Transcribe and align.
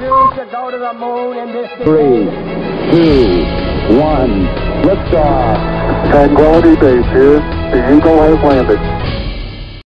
refuse 0.00 0.34
to 0.34 0.50
go 0.50 0.70
to 0.70 0.78
the 0.78 0.94
moon 0.94 1.36
in 1.36 1.52
this 1.52 1.70
Three, 1.84 2.24
two, 2.90 3.44
one, 3.98 4.46
liftoff. 4.82 6.10
Tranquility 6.10 6.74
Base 6.76 7.04
here. 7.12 7.38
The 7.70 7.96
Eagle 7.96 8.16
has 8.22 8.36
landed. 8.42 9.84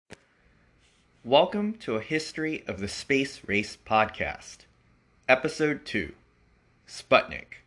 Welcome 1.24 1.76
to 1.76 1.96
a 1.96 2.02
History 2.02 2.66
of 2.68 2.82
the 2.82 2.90
Space 2.90 3.40
Race 3.48 3.78
podcast, 3.86 4.66
Episode 5.30 5.86
2 5.86 6.12
Sputnik. 6.86 7.62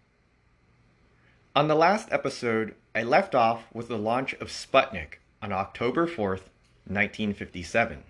On 1.56 1.68
the 1.68 1.74
last 1.74 2.12
episode, 2.12 2.74
I 2.94 3.04
left 3.04 3.34
off 3.34 3.64
with 3.72 3.88
the 3.88 3.96
launch 3.96 4.34
of 4.34 4.48
Sputnik 4.48 5.14
on 5.40 5.50
October 5.50 6.06
4th, 6.06 6.50
1957. 6.88 8.02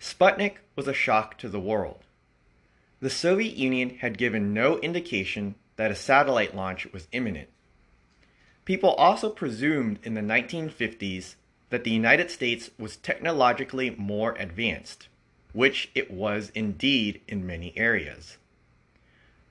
Sputnik 0.00 0.58
was 0.76 0.86
a 0.86 0.94
shock 0.94 1.36
to 1.38 1.48
the 1.48 1.58
world. 1.58 2.04
The 3.04 3.10
Soviet 3.10 3.58
Union 3.58 3.98
had 3.98 4.16
given 4.16 4.54
no 4.54 4.78
indication 4.78 5.56
that 5.76 5.90
a 5.90 5.94
satellite 5.94 6.56
launch 6.56 6.90
was 6.90 7.06
imminent. 7.12 7.50
People 8.64 8.94
also 8.94 9.28
presumed 9.28 9.98
in 10.04 10.14
the 10.14 10.22
1950s 10.22 11.34
that 11.68 11.84
the 11.84 11.90
United 11.90 12.30
States 12.30 12.70
was 12.78 12.96
technologically 12.96 13.90
more 13.90 14.32
advanced, 14.38 15.08
which 15.52 15.90
it 15.94 16.10
was 16.10 16.48
indeed 16.54 17.20
in 17.28 17.46
many 17.46 17.76
areas. 17.76 18.38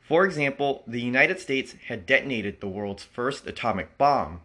For 0.01 0.26
example, 0.26 0.81
the 0.88 1.01
United 1.01 1.40
States 1.40 1.76
had 1.90 2.07
detonated 2.07 2.59
the 2.59 2.67
world's 2.67 3.04
first 3.04 3.45
atomic 3.45 3.99
bomb, 3.99 4.41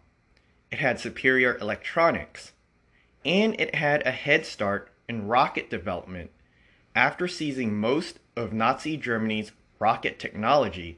it 0.69 0.77
had 0.77 0.99
superior 0.99 1.57
electronics, 1.57 2.51
and 3.25 3.59
it 3.59 3.73
had 3.73 4.05
a 4.05 4.11
head 4.11 4.45
start 4.45 4.91
in 5.07 5.25
rocket 5.25 5.67
development 5.67 6.29
after 6.93 7.27
seizing 7.27 7.75
most 7.75 8.19
of 8.39 8.53
Nazi 8.53 8.95
Germany's 8.95 9.51
rocket 9.79 10.17
technology 10.17 10.97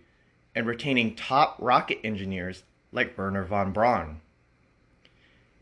and 0.53 0.67
retaining 0.67 1.15
top 1.15 1.55
rocket 1.59 1.97
engineers 2.03 2.61
like 2.91 3.17
Wernher 3.17 3.43
von 3.43 3.71
Braun. 3.71 4.21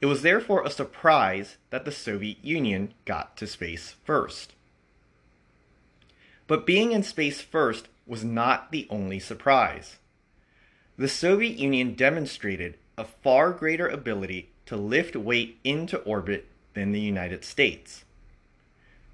It 0.02 0.06
was 0.06 0.22
therefore 0.22 0.64
a 0.64 0.70
surprise 0.70 1.56
that 1.70 1.86
the 1.86 1.92
Soviet 1.92 2.44
Union 2.44 2.94
got 3.06 3.38
to 3.38 3.48
space 3.48 3.96
first. 4.04 4.54
But 6.48 6.66
being 6.66 6.92
in 6.92 7.02
space 7.04 7.40
first 7.40 7.88
was 8.06 8.26
not 8.26 8.72
the 8.72 8.86
only 8.90 9.20
surprise. 9.20 10.00
The 10.98 11.08
Soviet 11.08 11.58
Union 11.58 11.94
demonstrated 11.96 12.76
a 12.98 13.06
far 13.06 13.52
greater 13.52 13.88
ability 13.88 14.50
to 14.66 14.76
lift 14.76 15.16
weight 15.16 15.60
into 15.64 16.00
orbit 16.00 16.48
than 16.74 16.92
the 16.92 17.00
United 17.00 17.46
States. 17.46 18.04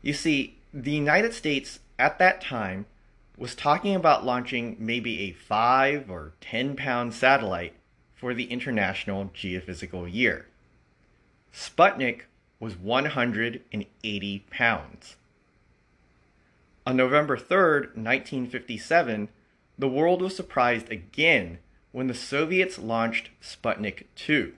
You 0.02 0.14
see, 0.14 0.58
the 0.74 0.92
United 0.92 1.34
States 1.34 1.80
at 1.98 2.20
that 2.20 2.42
time 2.42 2.86
was 3.38 3.56
talking 3.56 3.96
about 3.96 4.26
launching 4.26 4.78
maybe 4.80 5.22
a 5.22 5.32
5 5.32 6.10
or 6.10 6.34
10 6.42 6.76
pound 6.76 7.14
satellite 7.14 7.74
for 8.14 8.34
the 8.34 8.46
International 8.46 9.26
Geophysical 9.34 10.12
Year. 10.12 10.48
Sputnik 11.54 12.22
was 12.60 12.78
180 12.78 14.46
pounds. 14.50 15.16
On 16.88 16.96
November 16.96 17.36
3, 17.38 17.58
1957, 17.96 19.30
the 19.78 19.88
world 19.88 20.22
was 20.22 20.36
surprised 20.36 20.90
again 20.92 21.60
when 21.92 22.08
the 22.08 22.14
Soviets 22.14 22.78
launched 22.78 23.30
Sputnik 23.42 24.04
2. 24.16 24.54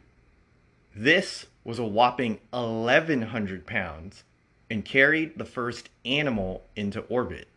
This 0.95 1.47
was 1.63 1.79
a 1.79 1.85
whopping 1.85 2.39
1,100 2.51 3.65
pounds 3.65 4.23
and 4.69 4.85
carried 4.85 5.37
the 5.37 5.45
first 5.45 5.89
animal 6.05 6.63
into 6.75 7.01
orbit. 7.01 7.47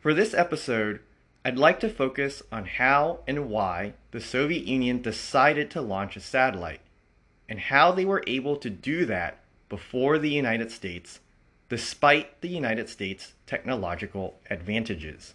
For 0.00 0.14
this 0.14 0.34
episode, 0.34 1.00
I'd 1.44 1.58
like 1.58 1.78
to 1.80 1.88
focus 1.88 2.42
on 2.50 2.64
how 2.64 3.20
and 3.26 3.48
why 3.48 3.94
the 4.10 4.20
Soviet 4.20 4.64
Union 4.64 5.00
decided 5.00 5.70
to 5.70 5.80
launch 5.80 6.16
a 6.16 6.20
satellite 6.20 6.80
and 7.48 7.60
how 7.60 7.92
they 7.92 8.04
were 8.04 8.24
able 8.26 8.56
to 8.56 8.70
do 8.70 9.04
that 9.06 9.38
before 9.68 10.18
the 10.18 10.30
United 10.30 10.70
States, 10.70 11.20
despite 11.68 12.40
the 12.40 12.48
United 12.48 12.88
States' 12.88 13.34
technological 13.46 14.38
advantages. 14.50 15.34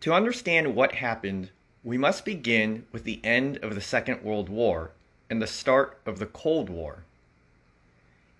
To 0.00 0.12
understand 0.12 0.74
what 0.74 0.96
happened, 0.96 1.50
we 1.82 1.98
must 1.98 2.24
begin 2.24 2.86
with 2.92 3.04
the 3.04 3.20
end 3.24 3.58
of 3.58 3.74
the 3.74 3.80
Second 3.80 4.22
World 4.22 4.48
War 4.48 4.90
and 5.30 5.40
the 5.40 5.46
start 5.46 5.98
of 6.06 6.18
the 6.18 6.26
Cold 6.26 6.70
War. 6.70 7.04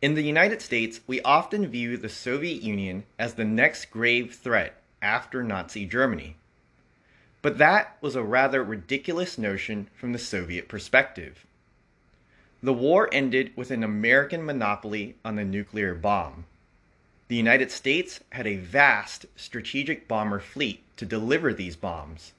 In 0.00 0.14
the 0.14 0.22
United 0.22 0.62
States, 0.62 1.00
we 1.08 1.20
often 1.22 1.66
view 1.66 1.96
the 1.96 2.08
Soviet 2.08 2.62
Union 2.62 3.02
as 3.18 3.34
the 3.34 3.44
next 3.44 3.86
grave 3.90 4.32
threat 4.32 4.80
after 5.02 5.42
Nazi 5.42 5.86
Germany. 5.86 6.36
But 7.42 7.58
that 7.58 7.96
was 8.00 8.14
a 8.14 8.22
rather 8.22 8.62
ridiculous 8.62 9.36
notion 9.38 9.88
from 9.96 10.12
the 10.12 10.18
Soviet 10.18 10.68
perspective. 10.68 11.44
The 12.62 12.72
war 12.72 13.08
ended 13.10 13.50
with 13.56 13.72
an 13.72 13.82
American 13.82 14.44
monopoly 14.46 15.16
on 15.24 15.34
the 15.34 15.44
nuclear 15.44 15.96
bomb. 15.96 16.44
The 17.26 17.36
United 17.36 17.72
States 17.72 18.20
had 18.30 18.46
a 18.46 18.56
vast 18.56 19.26
strategic 19.34 20.06
bomber 20.06 20.38
fleet 20.38 20.84
to 20.96 21.06
deliver 21.06 21.52
these 21.52 21.74
bombs. 21.74 22.32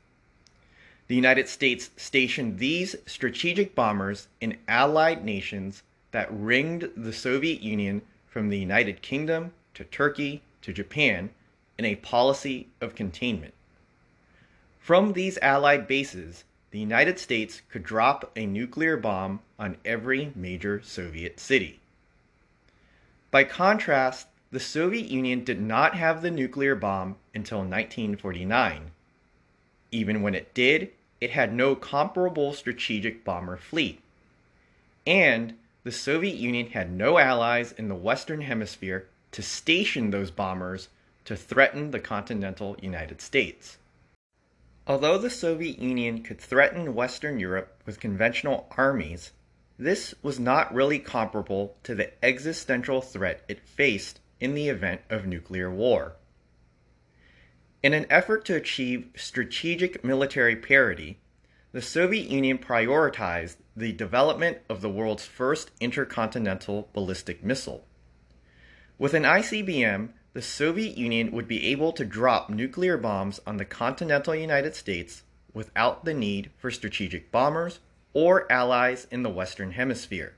The 1.09 1.15
United 1.15 1.49
States 1.49 1.89
stationed 1.97 2.59
these 2.59 2.95
strategic 3.05 3.75
bombers 3.75 4.27
in 4.39 4.57
allied 4.67 5.25
nations 5.25 5.83
that 6.11 6.27
ringed 6.31 6.89
the 6.95 7.13
Soviet 7.13 7.61
Union 7.61 8.01
from 8.27 8.49
the 8.49 8.57
United 8.57 9.01
Kingdom 9.01 9.53
to 9.73 9.83
Turkey 9.83 10.41
to 10.61 10.73
Japan 10.73 11.29
in 11.77 11.85
a 11.85 11.95
policy 11.95 12.67
of 12.81 12.95
containment. 12.95 13.53
From 14.79 15.13
these 15.13 15.37
Allied 15.41 15.87
bases, 15.87 16.43
the 16.71 16.79
United 16.79 17.19
States 17.19 17.61
could 17.69 17.83
drop 17.83 18.31
a 18.35 18.45
nuclear 18.45 18.97
bomb 18.97 19.39
on 19.57 19.77
every 19.85 20.31
major 20.35 20.81
Soviet 20.83 21.39
city. 21.39 21.79
By 23.31 23.43
contrast, 23.43 24.27
the 24.51 24.59
Soviet 24.59 25.07
Union 25.07 25.43
did 25.43 25.61
not 25.61 25.95
have 25.95 26.21
the 26.21 26.31
nuclear 26.31 26.75
bomb 26.75 27.17
until 27.35 27.59
1949. 27.59 28.91
Even 29.91 30.21
when 30.21 30.35
it 30.35 30.53
did, 30.53 30.91
it 31.21 31.31
had 31.31 31.53
no 31.53 31.75
comparable 31.75 32.53
strategic 32.53 33.23
bomber 33.23 33.57
fleet. 33.57 34.01
And 35.05 35.55
the 35.89 35.95
Soviet 35.95 36.35
Union 36.35 36.67
had 36.67 36.91
no 36.91 37.17
allies 37.17 37.71
in 37.71 37.87
the 37.87 37.95
Western 37.95 38.41
Hemisphere 38.41 39.07
to 39.31 39.41
station 39.41 40.11
those 40.11 40.29
bombers 40.29 40.87
to 41.25 41.35
threaten 41.35 41.89
the 41.89 41.99
continental 41.99 42.77
United 42.79 43.21
States. 43.21 43.79
Although 44.85 45.17
the 45.17 45.31
Soviet 45.31 45.79
Union 45.79 46.21
could 46.21 46.39
threaten 46.39 46.93
Western 46.93 47.39
Europe 47.39 47.81
with 47.87 47.99
conventional 47.99 48.71
armies, 48.77 49.31
this 49.79 50.13
was 50.21 50.39
not 50.39 50.71
really 50.71 50.99
comparable 50.99 51.75
to 51.81 51.95
the 51.95 52.11
existential 52.23 53.01
threat 53.01 53.41
it 53.47 53.59
faced 53.59 54.19
in 54.39 54.53
the 54.53 54.69
event 54.69 55.01
of 55.09 55.25
nuclear 55.25 55.71
war. 55.71 56.17
In 57.81 57.93
an 57.93 58.05
effort 58.11 58.45
to 58.45 58.53
achieve 58.53 59.07
strategic 59.15 60.03
military 60.03 60.55
parity, 60.55 61.17
the 61.71 61.81
Soviet 61.81 62.27
Union 62.27 62.59
prioritized 62.59 63.55
the 63.79 63.93
development 63.93 64.57
of 64.67 64.81
the 64.81 64.89
world's 64.89 65.25
first 65.25 65.71
intercontinental 65.79 66.89
ballistic 66.91 67.43
missile. 67.43 67.85
With 68.97 69.13
an 69.13 69.23
ICBM, 69.23 70.09
the 70.33 70.41
Soviet 70.41 70.97
Union 70.97 71.31
would 71.31 71.47
be 71.47 71.67
able 71.67 71.93
to 71.93 72.03
drop 72.03 72.49
nuclear 72.49 72.97
bombs 72.97 73.39
on 73.47 73.55
the 73.55 73.65
continental 73.65 74.35
United 74.35 74.75
States 74.75 75.23
without 75.53 76.03
the 76.03 76.13
need 76.13 76.51
for 76.57 76.69
strategic 76.69 77.31
bombers 77.31 77.79
or 78.13 78.51
allies 78.51 79.07
in 79.09 79.23
the 79.23 79.29
Western 79.29 79.71
Hemisphere. 79.71 80.35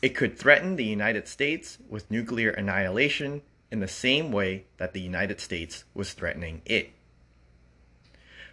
It 0.00 0.16
could 0.16 0.38
threaten 0.38 0.76
the 0.76 0.84
United 0.84 1.28
States 1.28 1.76
with 1.90 2.10
nuclear 2.10 2.50
annihilation 2.50 3.42
in 3.70 3.80
the 3.80 3.88
same 3.88 4.32
way 4.32 4.64
that 4.78 4.94
the 4.94 5.00
United 5.00 5.40
States 5.40 5.84
was 5.92 6.14
threatening 6.14 6.62
it. 6.64 6.90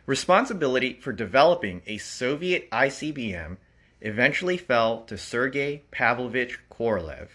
Responsibility 0.05 0.99
for 1.01 1.13
developing 1.13 1.81
a 1.87 1.97
Soviet 1.97 2.69
ICBM 2.71 3.57
eventually 4.01 4.57
fell 4.57 5.01
to 5.03 5.17
Sergei 5.17 5.83
Pavlovich 5.91 6.59
Korolev. 6.69 7.29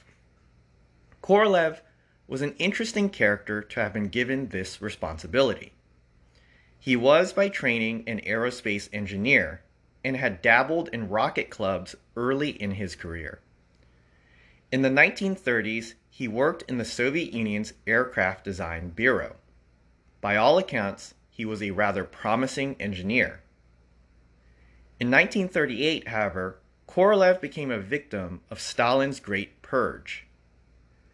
Korolev 1.23 1.81
was 2.26 2.43
an 2.43 2.55
interesting 2.59 3.09
character 3.09 3.62
to 3.62 3.81
have 3.81 3.93
been 3.93 4.09
given 4.09 4.49
this 4.49 4.81
responsibility. 4.81 5.73
He 6.79 6.97
was 6.97 7.32
by 7.32 7.49
training 7.49 8.05
an 8.06 8.20
aerospace 8.20 8.88
engineer 8.93 9.62
and 10.05 10.17
had 10.17 10.43
dabbled 10.43 10.88
in 10.93 11.09
rocket 11.09 11.50
clubs 11.50 11.94
early 12.17 12.50
in 12.50 12.73
his 12.73 12.97
career. 12.97 13.41
In 14.73 14.82
the 14.82 14.88
1930s, 14.88 15.94
he 16.11 16.26
worked 16.26 16.65
in 16.69 16.79
the 16.79 16.85
Soviet 16.85 17.32
Union's 17.32 17.73
Aircraft 17.87 18.44
Design 18.44 18.91
Bureau. 18.91 19.37
By 20.20 20.37
all 20.37 20.58
accounts, 20.58 21.15
he 21.31 21.44
was 21.44 21.62
a 21.62 21.70
rather 21.70 22.05
promising 22.05 22.76
engineer. 22.81 23.43
In 25.02 25.10
1938, 25.10 26.06
however, 26.06 26.58
Korolev 26.87 27.40
became 27.40 27.72
a 27.72 27.81
victim 27.81 28.40
of 28.50 28.60
Stalin's 28.60 29.19
Great 29.19 29.60
Purge. 29.60 30.28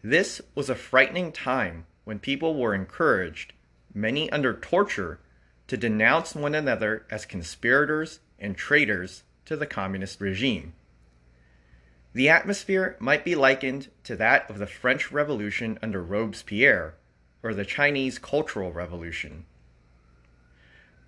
This 0.03 0.41
was 0.53 0.69
a 0.69 0.75
frightening 0.75 1.31
time 1.31 1.87
when 2.03 2.19
people 2.19 2.53
were 2.53 2.75
encouraged, 2.75 3.53
many 3.91 4.31
under 4.31 4.53
torture, 4.53 5.19
to 5.65 5.75
denounce 5.75 6.35
one 6.35 6.53
another 6.53 7.07
as 7.09 7.25
conspirators 7.25 8.19
and 8.37 8.55
traitors 8.55 9.23
to 9.45 9.57
the 9.57 9.65
communist 9.65 10.21
regime. 10.21 10.75
The 12.13 12.29
atmosphere 12.29 12.95
might 12.99 13.25
be 13.25 13.33
likened 13.33 13.87
to 14.03 14.15
that 14.17 14.47
of 14.51 14.59
the 14.59 14.67
French 14.67 15.11
Revolution 15.11 15.79
under 15.81 16.03
Robespierre 16.03 16.93
or 17.41 17.55
the 17.55 17.65
Chinese 17.65 18.19
Cultural 18.19 18.71
Revolution. 18.71 19.47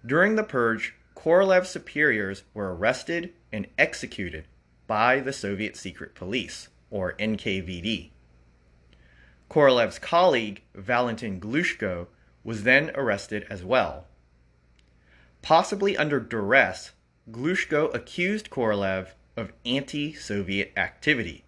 During 0.03 0.35
the 0.35 0.43
purge, 0.43 0.95
Korolev's 1.21 1.69
superiors 1.69 2.45
were 2.51 2.73
arrested 2.73 3.31
and 3.53 3.67
executed 3.77 4.45
by 4.87 5.19
the 5.19 5.31
Soviet 5.31 5.77
Secret 5.77 6.15
Police, 6.15 6.69
or 6.89 7.13
NKVD. 7.13 8.09
Korolev's 9.47 9.99
colleague, 9.99 10.63
Valentin 10.73 11.39
Glushko, 11.39 12.07
was 12.43 12.63
then 12.63 12.89
arrested 12.95 13.45
as 13.51 13.63
well. 13.63 14.07
Possibly 15.43 15.95
under 15.95 16.19
duress, 16.19 16.93
Glushko 17.29 17.93
accused 17.93 18.49
Korolev 18.49 19.09
of 19.37 19.53
anti 19.63 20.15
Soviet 20.15 20.73
activity. 20.75 21.43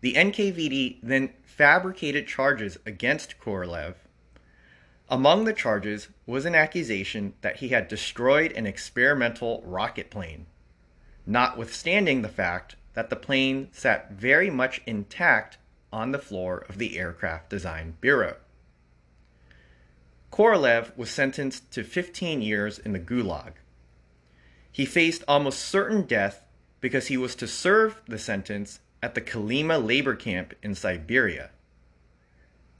The 0.00 0.14
NKVD 0.14 0.98
then 1.02 1.30
fabricated 1.42 2.28
charges 2.28 2.78
against 2.86 3.40
Korolev. 3.40 3.96
Among 5.12 5.44
the 5.44 5.52
charges 5.52 6.08
was 6.24 6.46
an 6.46 6.54
accusation 6.54 7.34
that 7.42 7.56
he 7.56 7.68
had 7.68 7.86
destroyed 7.86 8.50
an 8.52 8.66
experimental 8.66 9.62
rocket 9.66 10.08
plane, 10.08 10.46
notwithstanding 11.26 12.22
the 12.22 12.30
fact 12.30 12.76
that 12.94 13.10
the 13.10 13.16
plane 13.16 13.68
sat 13.72 14.12
very 14.12 14.48
much 14.48 14.80
intact 14.86 15.58
on 15.92 16.12
the 16.12 16.18
floor 16.18 16.64
of 16.66 16.78
the 16.78 16.98
Aircraft 16.98 17.50
Design 17.50 17.98
Bureau. 18.00 18.36
Korolev 20.32 20.96
was 20.96 21.10
sentenced 21.10 21.70
to 21.72 21.84
15 21.84 22.40
years 22.40 22.78
in 22.78 22.92
the 22.92 22.98
Gulag. 22.98 23.52
He 24.70 24.86
faced 24.86 25.24
almost 25.28 25.60
certain 25.60 26.06
death 26.06 26.42
because 26.80 27.08
he 27.08 27.18
was 27.18 27.34
to 27.34 27.46
serve 27.46 28.00
the 28.08 28.18
sentence 28.18 28.80
at 29.02 29.14
the 29.14 29.20
Kolyma 29.20 29.86
labor 29.86 30.16
camp 30.16 30.54
in 30.62 30.74
Siberia. 30.74 31.50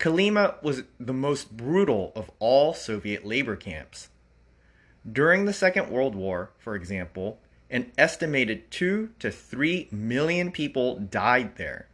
Kolyma 0.02 0.60
was 0.64 0.82
the 0.98 1.12
most 1.12 1.56
brutal 1.56 2.10
of 2.16 2.28
all 2.40 2.74
Soviet 2.74 3.24
labor 3.24 3.54
camps. 3.54 4.08
During 5.10 5.44
the 5.44 5.52
Second 5.52 5.90
World 5.90 6.16
War, 6.16 6.50
for 6.58 6.74
example, 6.74 7.38
an 7.70 7.92
estimated 7.96 8.68
2 8.72 9.10
to 9.20 9.30
3 9.30 9.86
million 9.92 10.50
people 10.50 10.98
died 10.98 11.54
there. 11.54 11.86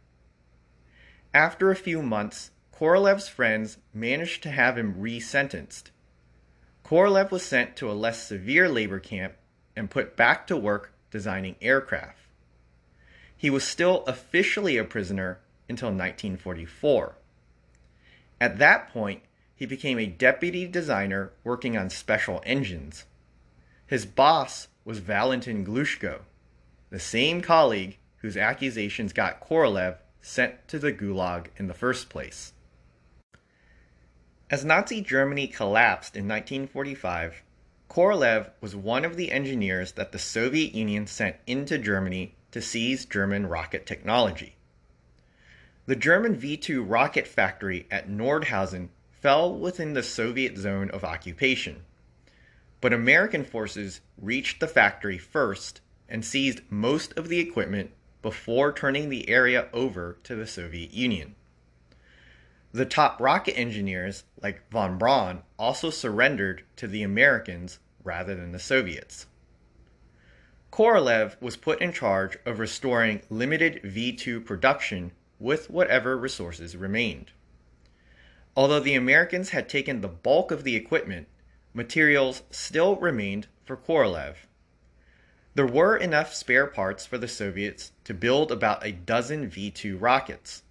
After 1.35 1.69
a 1.69 1.75
few 1.75 2.01
months, 2.01 2.49
Korolev's 2.75 3.27
friends 3.29 3.77
managed 3.93 4.41
to 4.41 4.49
have 4.49 4.75
him 4.75 4.95
resentenced. 4.95 5.91
Korolev 6.83 7.29
was 7.29 7.43
sent 7.43 7.75
to 7.75 7.91
a 7.91 7.93
less 7.93 8.27
severe 8.27 8.67
labor 8.67 8.99
camp 8.99 9.35
and 9.75 9.87
put 9.87 10.17
back 10.17 10.47
to 10.47 10.57
work 10.57 10.93
designing 11.11 11.57
aircraft. 11.61 12.17
He 13.37 13.51
was 13.51 13.63
still 13.63 14.03
officially 14.07 14.77
a 14.77 14.83
prisoner 14.83 15.41
until 15.69 15.89
1944. 15.89 17.13
At 18.41 18.57
that 18.59 18.89
point, 18.89 19.23
he 19.53 19.65
became 19.65 19.99
a 19.99 20.05
deputy 20.05 20.67
designer 20.67 21.33
working 21.43 21.77
on 21.77 21.89
special 21.89 22.41
engines. 22.45 23.05
His 23.85 24.05
boss 24.05 24.69
was 24.85 24.99
Valentin 24.99 25.65
Glushko, 25.65 26.21
the 26.89 26.99
same 26.99 27.41
colleague 27.41 27.97
whose 28.17 28.37
accusations 28.37 29.13
got 29.13 29.41
Korolev 29.41 29.97
sent 30.21 30.67
to 30.67 30.79
the 30.79 30.93
Gulag 30.93 31.47
in 31.57 31.67
the 31.67 31.73
first 31.73 32.09
place. 32.09 32.53
As 34.49 34.65
Nazi 34.65 35.01
Germany 35.01 35.47
collapsed 35.47 36.15
in 36.15 36.27
1945, 36.27 37.43
Korolev 37.89 38.51
was 38.61 38.75
one 38.75 39.03
of 39.03 39.15
the 39.15 39.31
engineers 39.31 39.93
that 39.93 40.11
the 40.11 40.19
Soviet 40.19 40.73
Union 40.73 41.07
sent 41.07 41.35
into 41.45 41.77
Germany 41.77 42.35
to 42.51 42.61
seize 42.61 43.05
German 43.05 43.47
rocket 43.47 43.85
technology. 43.85 44.55
The 45.89 45.95
German 45.95 46.35
V 46.35 46.55
2 46.55 46.83
rocket 46.83 47.25
factory 47.25 47.87
at 47.89 48.07
Nordhausen 48.07 48.89
fell 49.09 49.51
within 49.51 49.93
the 49.93 50.03
Soviet 50.03 50.55
zone 50.55 50.91
of 50.91 51.03
occupation. 51.03 51.83
But 52.79 52.93
American 52.93 53.43
forces 53.43 54.01
reached 54.15 54.59
the 54.59 54.67
factory 54.67 55.17
first 55.17 55.81
and 56.07 56.23
seized 56.23 56.61
most 56.69 57.17
of 57.17 57.27
the 57.27 57.39
equipment 57.39 57.89
before 58.21 58.71
turning 58.71 59.09
the 59.09 59.27
area 59.27 59.67
over 59.73 60.19
to 60.25 60.35
the 60.35 60.45
Soviet 60.45 60.93
Union. 60.93 61.33
The 62.71 62.85
top 62.85 63.19
rocket 63.19 63.57
engineers, 63.57 64.25
like 64.39 64.69
von 64.69 64.99
Braun, 64.99 65.41
also 65.57 65.89
surrendered 65.89 66.65
to 66.75 66.87
the 66.87 67.01
Americans 67.01 67.79
rather 68.03 68.35
than 68.35 68.51
the 68.51 68.59
Soviets. 68.59 69.25
Korolev 70.71 71.41
was 71.41 71.57
put 71.57 71.81
in 71.81 71.91
charge 71.91 72.37
of 72.45 72.59
restoring 72.59 73.23
limited 73.31 73.81
V 73.83 74.13
2 74.13 74.39
production 74.41 75.13
with 75.39 75.69
whatever 75.69 76.17
resources 76.17 76.75
remained. 76.75 77.31
Although 78.55 78.81
the 78.81 78.95
Americans 78.95 79.49
had 79.49 79.69
taken 79.69 80.01
the 80.01 80.07
bulk 80.07 80.51
of 80.51 80.63
the 80.63 80.75
equipment, 80.75 81.27
materials 81.73 82.43
still 82.51 82.97
remained 82.97 83.47
for 83.63 83.77
Korolev. 83.77 84.35
There 85.55 85.65
were 85.65 85.95
enough 85.95 86.33
spare 86.33 86.67
parts 86.67 87.05
for 87.05 87.17
the 87.17 87.27
Soviets 87.27 87.91
to 88.03 88.13
build 88.13 88.51
about 88.51 88.85
a 88.85 88.91
dozen 88.91 89.49
V 89.49 89.71
2 89.71 89.97
rockets. 89.97 90.63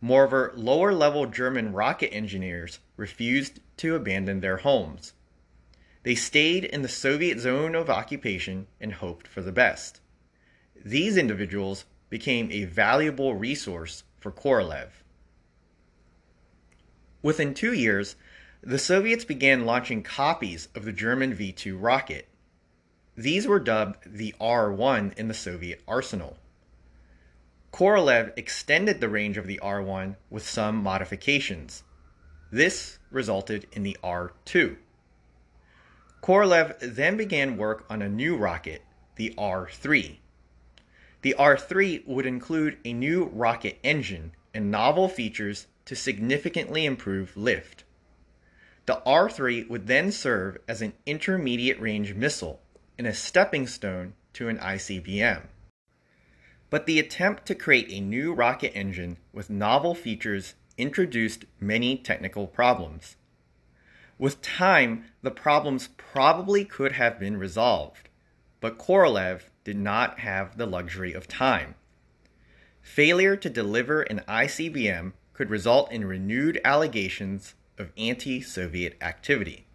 Moreover, 0.00 0.52
lower 0.54 0.92
level 0.92 1.26
German 1.26 1.72
rocket 1.72 2.12
engineers 2.12 2.78
refused 2.96 3.60
to 3.78 3.96
abandon 3.96 4.40
their 4.40 4.58
homes. 4.58 5.12
They 6.02 6.14
stayed 6.14 6.64
in 6.64 6.82
the 6.82 6.88
Soviet 6.88 7.40
zone 7.40 7.74
of 7.74 7.90
occupation 7.90 8.68
and 8.80 8.92
hoped 8.92 9.26
for 9.26 9.42
the 9.42 9.52
best. 9.52 10.00
These 10.84 11.16
individuals 11.16 11.84
became 12.08 12.50
a 12.50 12.64
valuable 12.64 13.34
resource 13.34 14.04
for 14.18 14.30
Korolev. 14.30 14.88
Within 17.22 17.54
two 17.54 17.72
years, 17.72 18.16
the 18.62 18.78
Soviets 18.78 19.24
began 19.24 19.64
launching 19.64 20.02
copies 20.02 20.68
of 20.74 20.84
the 20.84 20.92
German 20.92 21.34
V 21.34 21.52
2 21.52 21.76
rocket. 21.76 22.28
These 23.16 23.46
were 23.46 23.58
dubbed 23.58 23.98
the 24.06 24.34
R 24.40 24.72
1 24.72 25.14
in 25.16 25.28
the 25.28 25.34
Soviet 25.34 25.82
arsenal. 25.88 26.38
Korolev 27.72 28.32
extended 28.36 29.00
the 29.00 29.08
range 29.08 29.36
of 29.36 29.46
the 29.46 29.58
R 29.60 29.82
1 29.82 30.16
with 30.30 30.48
some 30.48 30.76
modifications. 30.76 31.82
This 32.50 32.98
resulted 33.10 33.66
in 33.72 33.82
the 33.82 33.96
R 34.02 34.32
2. 34.44 34.76
Korolev 36.22 36.76
then 36.80 37.16
began 37.16 37.56
work 37.56 37.84
on 37.90 38.02
a 38.02 38.08
new 38.08 38.36
rocket, 38.36 38.82
the 39.16 39.34
R 39.36 39.68
3. 39.70 40.20
The 41.26 41.34
R 41.34 41.58
3 41.58 42.04
would 42.06 42.24
include 42.24 42.78
a 42.84 42.92
new 42.92 43.24
rocket 43.24 43.80
engine 43.82 44.30
and 44.54 44.70
novel 44.70 45.08
features 45.08 45.66
to 45.86 45.96
significantly 45.96 46.86
improve 46.86 47.36
lift. 47.36 47.82
The 48.84 49.02
R 49.02 49.28
3 49.28 49.64
would 49.64 49.88
then 49.88 50.12
serve 50.12 50.58
as 50.68 50.82
an 50.82 50.92
intermediate 51.04 51.80
range 51.80 52.14
missile 52.14 52.60
and 52.96 53.08
a 53.08 53.12
stepping 53.12 53.66
stone 53.66 54.14
to 54.34 54.46
an 54.48 54.58
ICBM. 54.58 55.48
But 56.70 56.86
the 56.86 57.00
attempt 57.00 57.44
to 57.46 57.56
create 57.56 57.90
a 57.90 57.98
new 57.98 58.32
rocket 58.32 58.72
engine 58.76 59.16
with 59.32 59.50
novel 59.50 59.96
features 59.96 60.54
introduced 60.78 61.44
many 61.58 61.96
technical 61.98 62.46
problems. 62.46 63.16
With 64.16 64.42
time, 64.42 65.06
the 65.22 65.32
problems 65.32 65.88
probably 65.96 66.64
could 66.64 66.92
have 66.92 67.18
been 67.18 67.36
resolved, 67.36 68.10
but 68.60 68.78
Korolev 68.78 69.50
did 69.66 69.76
not 69.76 70.20
have 70.20 70.56
the 70.56 70.64
luxury 70.64 71.12
of 71.12 71.26
time. 71.26 71.74
Failure 72.80 73.34
to 73.34 73.50
deliver 73.50 74.02
an 74.02 74.22
ICBM 74.28 75.12
could 75.32 75.50
result 75.50 75.90
in 75.90 76.04
renewed 76.04 76.60
allegations 76.64 77.56
of 77.76 77.90
anti 77.96 78.40
Soviet 78.40 78.96
activity. 79.00 79.66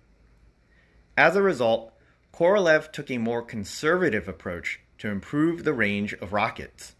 As 1.18 1.36
a 1.36 1.42
result, 1.42 1.92
Korolev 2.34 2.94
took 2.94 3.12
a 3.12 3.18
more 3.18 3.42
conservative 3.42 4.30
approach 4.30 4.80
to 5.00 5.10
improve 5.10 5.66
the 5.66 5.74
range 5.74 6.14
of 6.14 6.32
rockets. 6.32 6.96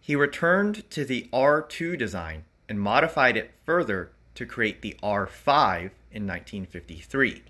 He 0.00 0.14
returned 0.14 0.88
to 0.90 1.04
the 1.04 1.28
R 1.32 1.60
2 1.60 1.96
design 1.96 2.44
and 2.68 2.80
modified 2.80 3.36
it 3.36 3.50
further 3.66 4.12
to 4.36 4.46
create 4.46 4.80
the 4.80 4.96
R 5.02 5.26
5 5.26 5.90
in 6.12 6.28
1953. 6.28 7.42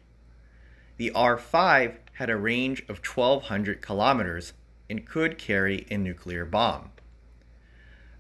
The 0.97 1.11
R5 1.11 1.97
had 2.15 2.31
a 2.31 2.37
range 2.37 2.83
of 2.89 3.05
1,200 3.05 3.83
kilometers 3.83 4.53
and 4.93 5.07
could 5.07 5.39
carry 5.39 5.87
a 5.91 5.97
nuclear 5.97 6.45
bomb. 6.45 6.91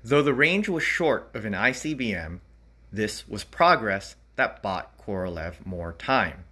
Though 0.02 0.22
the 0.22 0.32
range 0.32 0.70
was 0.70 0.82
short 0.82 1.28
of 1.34 1.44
an 1.44 1.52
ICBM, 1.52 2.40
this 2.90 3.28
was 3.28 3.44
progress 3.44 4.16
that 4.36 4.62
bought 4.62 4.96
Korolev 4.96 5.66
more 5.66 5.92
time. 5.92 6.46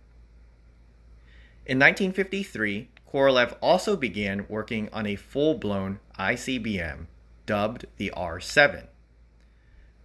In 1.64 1.78
1953, 1.78 2.90
Korolev 3.10 3.56
also 3.62 3.96
began 3.96 4.44
working 4.46 4.90
on 4.92 5.06
a 5.06 5.16
full 5.16 5.54
blown 5.54 6.00
ICBM 6.18 7.06
dubbed 7.46 7.86
the 7.96 8.10
R 8.10 8.40
7. 8.40 8.88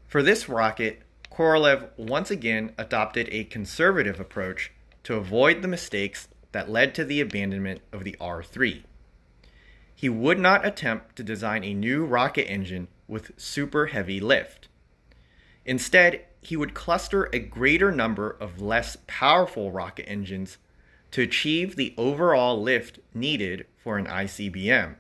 For 0.08 0.24
this 0.24 0.48
rocket, 0.48 1.02
Korolev 1.30 1.90
once 1.98 2.32
again 2.32 2.72
adopted 2.78 3.28
a 3.32 3.44
conservative 3.44 4.22
approach 4.22 4.72
to 5.04 5.16
avoid 5.16 5.62
the 5.62 5.68
mistakes 5.68 6.30
that 6.54 6.70
led 6.70 6.96
to 6.96 7.04
the 7.04 7.20
abandonment 7.20 7.82
of 7.92 8.06
the 8.06 8.16
R 8.22 8.42
3. 8.42 8.86
He 9.96 10.10
would 10.10 10.40
not 10.40 10.66
attempt 10.66 11.16
to 11.16 11.24
design 11.24 11.64
a 11.64 11.74
new 11.74 12.06
rocket 12.06 12.50
engine 12.50 12.90
with 13.08 13.32
super 13.38 13.88
heavy 13.88 14.20
lift. 14.20 14.68
Instead, 15.66 16.26
he 16.42 16.56
would 16.56 16.74
cluster 16.74 17.30
a 17.32 17.40
greater 17.40 17.92
number 17.92 18.30
of 18.30 18.62
less 18.62 18.98
powerful 19.08 19.72
rocket 19.72 20.08
engines 20.08 20.58
to 21.12 21.22
achieve 21.22 21.76
the 21.76 21.94
overall 21.98 22.62
lift 22.62 23.00
needed 23.14 23.66
for 23.78 23.98
an 23.98 24.06
ICBM. 24.06 24.96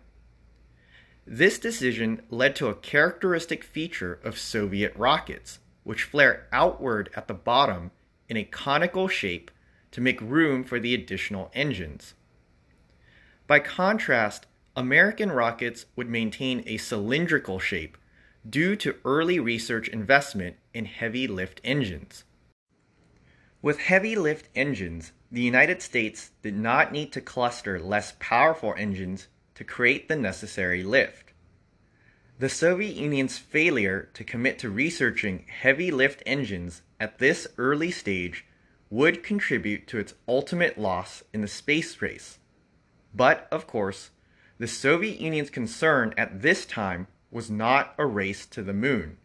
This 1.27 1.59
decision 1.59 2.21
led 2.29 2.55
to 2.55 2.67
a 2.67 2.75
characteristic 2.75 3.63
feature 3.63 4.19
of 4.23 4.37
Soviet 4.37 4.95
rockets, 4.95 5.59
which 5.83 6.03
flare 6.03 6.47
outward 6.51 7.09
at 7.15 7.27
the 7.27 7.33
bottom 7.33 7.91
in 8.29 8.37
a 8.37 8.43
conical 8.43 9.07
shape 9.07 9.51
to 9.91 10.01
make 10.01 10.21
room 10.21 10.63
for 10.63 10.79
the 10.79 10.93
additional 10.93 11.51
engines. 11.53 12.13
By 13.47 13.59
contrast, 13.59 14.45
American 14.77 15.31
rockets 15.31 15.85
would 15.95 16.09
maintain 16.09 16.61
a 16.65 16.77
cylindrical 16.77 17.59
shape 17.59 17.97
due 18.47 18.75
to 18.75 18.97
early 19.05 19.39
research 19.39 19.87
investment 19.87 20.57
in 20.73 20.85
heavy 20.85 21.27
lift 21.27 21.61
engines. 21.63 22.25
With 23.61 23.79
heavy 23.79 24.15
lift 24.15 24.49
engines, 24.53 25.13
the 25.31 25.41
United 25.41 25.81
States 25.81 26.31
did 26.41 26.55
not 26.55 26.91
need 26.91 27.13
to 27.13 27.21
cluster 27.21 27.79
less 27.79 28.15
powerful 28.19 28.75
engines 28.77 29.27
to 29.55 29.63
create 29.63 30.07
the 30.07 30.15
necessary 30.15 30.83
lift. 30.83 31.31
The 32.37 32.49
Soviet 32.49 32.95
Union's 32.95 33.37
failure 33.37 34.09
to 34.13 34.25
commit 34.25 34.59
to 34.59 34.69
researching 34.69 35.45
heavy 35.47 35.89
lift 35.89 36.21
engines 36.25 36.81
at 36.99 37.19
this 37.19 37.47
early 37.57 37.91
stage 37.91 38.45
would 38.89 39.23
contribute 39.23 39.87
to 39.87 39.99
its 39.99 40.13
ultimate 40.27 40.77
loss 40.77 41.23
in 41.33 41.41
the 41.41 41.47
space 41.47 42.01
race. 42.01 42.39
But, 43.13 43.47
of 43.51 43.67
course, 43.67 44.11
the 44.57 44.67
Soviet 44.67 45.19
Union's 45.19 45.49
concern 45.49 46.13
at 46.17 46.41
this 46.41 46.65
time 46.65 47.07
was 47.29 47.49
not 47.49 47.93
a 47.97 48.05
race 48.05 48.45
to 48.45 48.63
the 48.63 48.73
moon. 48.73 49.17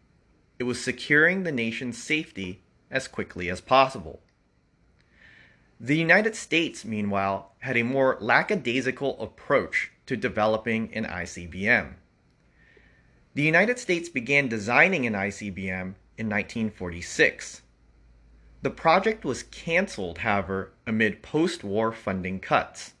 It 0.59 0.63
was 0.63 0.83
securing 0.83 1.43
the 1.43 1.51
nation's 1.51 1.97
safety 1.97 2.61
as 2.89 3.07
quickly 3.07 3.49
as 3.49 3.61
possible. 3.61 4.21
The 5.79 5.97
United 5.97 6.35
States, 6.35 6.85
meanwhile, 6.85 7.53
had 7.59 7.77
a 7.77 7.83
more 7.83 8.17
lackadaisical 8.19 9.19
approach 9.21 9.91
to 10.05 10.17
developing 10.17 10.93
an 10.93 11.05
ICBM. 11.05 11.93
The 13.33 13.41
United 13.43 13.79
States 13.79 14.09
began 14.09 14.49
designing 14.49 15.07
an 15.07 15.13
ICBM 15.13 15.95
in 16.17 16.29
1946. 16.29 17.61
The 18.61 18.69
project 18.69 19.23
was 19.23 19.43
canceled, 19.43 20.19
however, 20.19 20.73
amid 20.85 21.23
post 21.23 21.63
war 21.63 21.91
funding 21.91 22.39
cuts. 22.39 22.93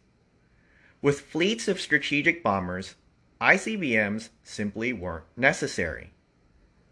With 1.01 1.21
fleets 1.21 1.67
of 1.67 1.81
strategic 1.81 2.43
bombers, 2.43 2.95
ICBMs 3.39 4.29
simply 4.43 4.93
weren't 4.93 5.25
necessary. 5.35 6.13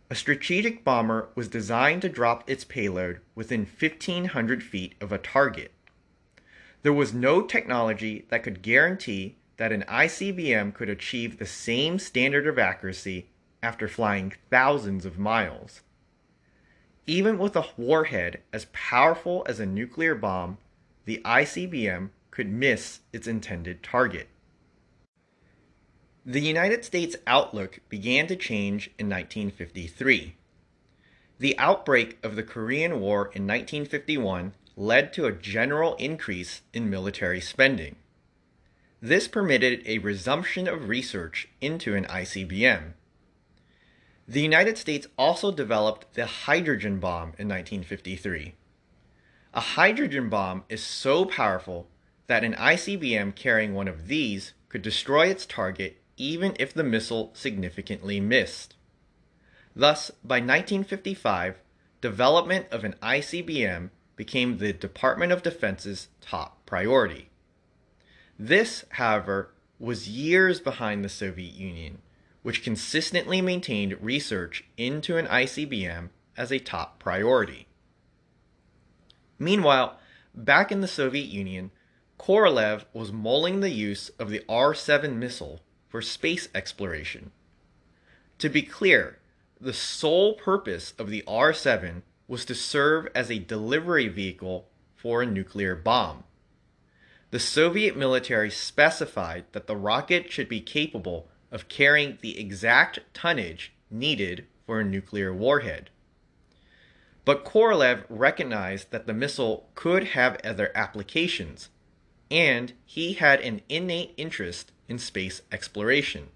A 0.10 0.16
strategic 0.16 0.84
bomber 0.84 1.30
was 1.36 1.48
designed 1.48 2.02
to 2.02 2.10
drop 2.10 2.50
its 2.50 2.64
payload 2.64 3.20
within 3.36 3.68
1,500 3.68 4.64
feet 4.64 4.96
of 5.00 5.12
a 5.12 5.20
target. 5.20 5.72
There 6.82 6.94
was 6.94 7.14
no 7.14 7.44
technology 7.44 8.26
that 8.30 8.42
could 8.42 8.64
guarantee 8.64 9.38
that 9.58 9.72
an 9.72 9.84
ICBM 9.88 10.74
could 10.74 10.90
achieve 10.90 11.38
the 11.38 11.46
same 11.46 12.00
standard 12.00 12.48
of 12.48 12.58
accuracy 12.58 13.30
after 13.62 13.88
flying 13.88 14.34
thousands 14.50 15.06
of 15.06 15.20
miles. 15.20 15.82
Even 17.06 17.38
with 17.38 17.56
a 17.56 17.68
warhead 17.78 18.42
as 18.52 18.66
powerful 18.74 19.46
as 19.48 19.60
a 19.60 19.66
nuclear 19.68 20.16
bomb, 20.16 20.58
the 21.06 21.22
ICBM 21.24 22.10
could 22.40 22.50
miss 22.50 23.02
its 23.12 23.28
intended 23.28 23.84
target. 23.84 24.30
The 26.26 26.40
United 26.40 26.86
States 26.86 27.18
outlook 27.28 27.82
began 27.90 28.28
to 28.28 28.38
change 28.38 28.92
in 28.98 29.10
1953. 29.10 30.38
The 31.38 31.60
outbreak 31.60 32.18
of 32.24 32.38
the 32.38 32.44
Korean 32.44 33.02
War 33.02 33.24
in 33.34 33.46
1951 33.46 34.54
led 34.78 35.12
to 35.12 35.26
a 35.26 35.34
general 35.34 35.96
increase 35.96 36.62
in 36.74 36.90
military 36.90 37.42
spending. 37.42 37.98
This 39.02 39.28
permitted 39.28 39.82
a 39.86 39.98
resumption 39.98 40.66
of 40.66 40.88
research 40.88 41.50
into 41.60 41.94
an 41.94 42.06
ICBM. 42.06 42.94
The 44.30 44.42
United 44.42 44.78
States 44.78 45.08
also 45.18 45.52
developed 45.52 46.14
the 46.14 46.26
hydrogen 46.26 47.02
bomb 47.02 47.34
in 47.38 47.50
1953. 47.50 48.56
A 49.54 49.60
hydrogen 49.60 50.30
bomb 50.30 50.64
is 50.70 50.82
so 50.82 51.26
powerful 51.26 51.90
that 52.30 52.44
an 52.44 52.54
ICBM 52.54 53.34
carrying 53.34 53.74
one 53.74 53.88
of 53.88 54.08
these 54.08 54.54
could 54.70 54.84
destroy 54.84 55.26
its 55.26 55.48
target 55.48 56.00
even 56.16 56.56
if 56.60 56.72
the 56.72 56.84
missile 56.84 57.32
significantly 57.34 58.20
missed. 58.20 58.76
Thus, 59.76 60.12
by 60.24 60.36
1955, 60.36 61.60
development 62.02 62.68
of 62.70 62.84
an 62.84 62.94
ICBM 63.02 63.90
became 64.16 64.58
the 64.58 64.74
Department 64.74 65.32
of 65.32 65.42
Defense's 65.42 66.10
top 66.22 66.64
priority. 66.66 67.30
This, 68.38 68.86
however, 68.92 69.52
was 69.80 70.08
years 70.08 70.60
behind 70.60 71.04
the 71.04 71.10
Soviet 71.10 71.56
Union 71.56 71.98
which 72.42 72.64
consistently 72.64 73.42
maintained 73.42 74.02
research 74.02 74.64
into 74.78 75.18
an 75.18 75.28
ICBM 75.28 76.10
as 76.38 76.52
a 76.52 76.60
top 76.60 77.00
priority. 77.00 77.68
Meanwhile, 79.38 80.00
back 80.34 80.72
in 80.72 80.82
the 80.82 80.88
Soviet 80.88 81.28
Union, 81.28 81.72
Korolev 82.20 82.84
was 82.94 83.14
mulling 83.14 83.62
the 83.62 83.72
use 83.72 84.10
of 84.20 84.30
the 84.30 84.44
R 84.50 84.76
7 84.76 85.18
missile 85.18 85.62
for 85.88 86.02
space 86.02 86.50
exploration. 86.54 87.32
To 88.40 88.50
be 88.50 88.62
clear, 88.62 89.20
the 89.60 89.74
sole 89.74 90.34
purpose 90.34 90.94
of 91.00 91.10
the 91.10 91.24
R 91.26 91.54
7 91.54 92.04
was 92.28 92.46
to 92.46 92.54
serve 92.54 93.08
as 93.16 93.32
a 93.32 93.40
delivery 93.40 94.10
vehicle 94.10 94.68
for 94.96 95.22
a 95.22 95.26
nuclear 95.26 95.76
bomb. 95.76 96.26
The 97.32 97.40
Soviet 97.40 97.96
military 97.96 98.52
specified 98.52 99.46
that 99.54 99.68
the 99.68 99.78
rocket 99.78 100.32
should 100.32 100.50
be 100.50 100.62
capable 100.62 101.30
of 101.52 101.70
carrying 101.70 102.18
the 102.22 102.40
exact 102.40 103.00
tonnage 103.14 103.72
needed 103.90 104.46
for 104.66 104.80
a 104.80 104.86
nuclear 104.86 105.34
warhead. 105.34 105.90
But 107.24 107.46
Korolev 107.46 108.04
recognized 108.10 108.92
that 108.92 109.08
the 109.08 109.14
missile 109.14 109.70
could 109.76 110.10
have 110.10 110.40
other 110.44 110.72
applications, 110.76 111.70
and 112.32 112.74
he 112.86 113.14
had 113.14 113.40
an 113.42 113.62
innate 113.70 114.14
interest 114.18 114.72
in 114.88 115.00
space 115.00 115.42
exploration. 115.52 116.30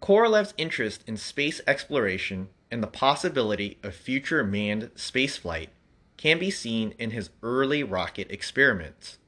Korolev's 0.00 0.54
interest 0.56 1.04
in 1.06 1.16
space 1.16 1.60
exploration 1.66 2.48
and 2.70 2.82
the 2.82 2.86
possibility 2.86 3.78
of 3.82 3.94
future 3.94 4.42
manned 4.42 4.90
spaceflight 4.94 5.68
can 6.16 6.38
be 6.38 6.50
seen 6.50 6.94
in 6.98 7.10
his 7.10 7.30
early 7.42 7.82
rocket 7.82 8.30
experiments. 8.30 9.18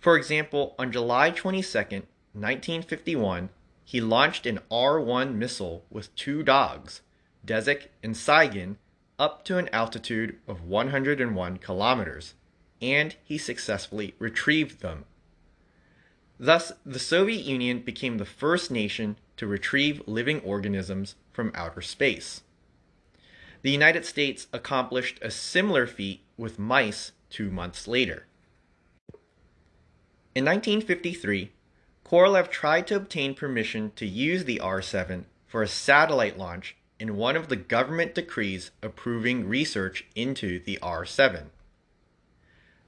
For 0.00 0.16
example, 0.16 0.74
on 0.78 0.92
July 0.92 1.30
22, 1.30 1.78
1951, 1.78 3.50
he 3.84 4.00
launched 4.00 4.46
an 4.46 4.60
R 4.70 5.00
1 5.00 5.38
missile 5.38 5.84
with 5.90 6.14
two 6.14 6.42
dogs, 6.42 7.00
Dezik 7.44 7.88
and 8.02 8.14
Tsygan, 8.14 8.76
up 9.18 9.44
to 9.46 9.58
an 9.58 9.68
altitude 9.72 10.38
of 10.46 10.62
101 10.62 11.56
kilometers, 11.56 12.34
and 12.80 13.16
he 13.24 13.38
successfully 13.38 14.14
retrieved 14.18 14.80
them. 14.80 15.04
Thus, 16.38 16.72
the 16.86 16.98
Soviet 16.98 17.44
Union 17.44 17.80
became 17.80 18.18
the 18.18 18.24
first 18.24 18.70
nation 18.70 19.18
to 19.36 19.46
retrieve 19.46 20.02
living 20.06 20.40
organisms 20.40 21.16
from 21.32 21.52
outer 21.54 21.80
space. 21.80 22.42
The 23.62 23.70
United 23.70 24.04
States 24.04 24.46
accomplished 24.52 25.18
a 25.20 25.30
similar 25.30 25.86
feat 25.86 26.22
with 26.36 26.58
mice 26.58 27.12
two 27.28 27.50
months 27.50 27.88
later. 27.88 28.26
In 30.34 30.44
1953, 30.44 31.50
Korolev 32.04 32.50
tried 32.50 32.86
to 32.86 32.96
obtain 32.96 33.34
permission 33.34 33.92
to 33.96 34.06
use 34.06 34.44
the 34.44 34.60
R 34.60 34.80
7 34.80 35.26
for 35.46 35.62
a 35.62 35.68
satellite 35.68 36.38
launch 36.38 36.76
in 37.00 37.16
one 37.16 37.36
of 37.36 37.48
the 37.48 37.56
government 37.56 38.14
decrees 38.14 38.70
approving 38.82 39.48
research 39.48 40.06
into 40.14 40.60
the 40.60 40.78
R 40.80 41.04
7. 41.04 41.50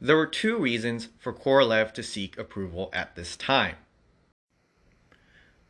There 0.00 0.16
were 0.16 0.26
two 0.26 0.57
reasons 0.57 1.09
for 1.19 1.35
Korolev 1.35 1.92
to 1.92 2.02
seek 2.02 2.38
approval 2.38 2.88
at 2.92 3.16
this 3.16 3.37
time. 3.37 3.76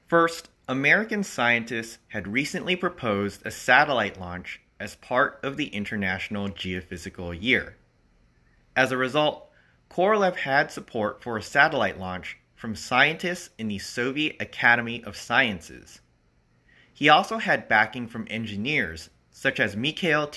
First, 0.07 0.49
American 0.69 1.25
scientists 1.25 1.99
had 2.09 2.29
recently 2.29 2.77
proposed 2.77 3.45
a 3.45 3.51
satellite 3.51 4.21
launch 4.21 4.61
as 4.79 4.95
part 4.95 5.41
of 5.43 5.57
the 5.57 5.67
International 5.67 6.49
Geophysical 6.49 7.37
Year. 7.41 7.77
As 8.77 8.93
a 8.93 8.97
result, 8.97 9.51
Korolev 9.91 10.37
had 10.37 10.71
support 10.71 11.21
for 11.21 11.37
a 11.37 11.43
satellite 11.43 11.99
launch 11.99 12.39
from 12.55 12.77
scientists 12.77 13.51
in 13.59 13.67
the 13.67 13.79
Soviet 13.79 14.37
Academy 14.39 15.03
of 15.03 15.17
Sciences. 15.17 16.01
He 16.95 17.09
also 17.09 17.39
had 17.39 17.69
backing 17.69 18.07
from 18.07 18.29
engineers 18.31 19.11
such 19.33 19.59
as 19.59 19.75
Mikhail 19.75 20.29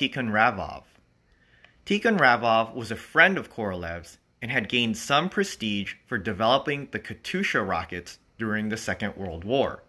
Tikhonravov. 1.86 2.74
Tikhonravov 2.74 2.76
was 2.76 2.92
a 2.92 2.96
friend 2.96 3.38
of 3.38 3.52
Korolev's 3.52 4.18
and 4.42 4.52
had 4.52 4.70
gained 4.70 4.98
some 4.98 5.30
prestige 5.30 5.96
for 6.06 6.18
developing 6.18 6.88
the 6.92 7.00
Katyusha 7.00 7.68
rockets 7.68 8.20
during 8.38 8.70
the 8.70 8.78
Second 8.78 9.16
World 9.16 9.44
War. 9.44 9.84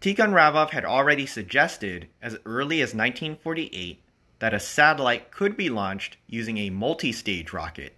Tikhonravov 0.00 0.70
had 0.70 0.84
already 0.84 1.26
suggested, 1.26 2.08
as 2.20 2.38
early 2.44 2.80
as 2.80 2.94
1948, 2.94 4.02
that 4.38 4.52
a 4.54 4.60
satellite 4.60 5.30
could 5.30 5.56
be 5.56 5.70
launched 5.70 6.18
using 6.26 6.58
a 6.58 6.70
multi 6.70 7.12
stage 7.12 7.52
rocket, 7.52 7.94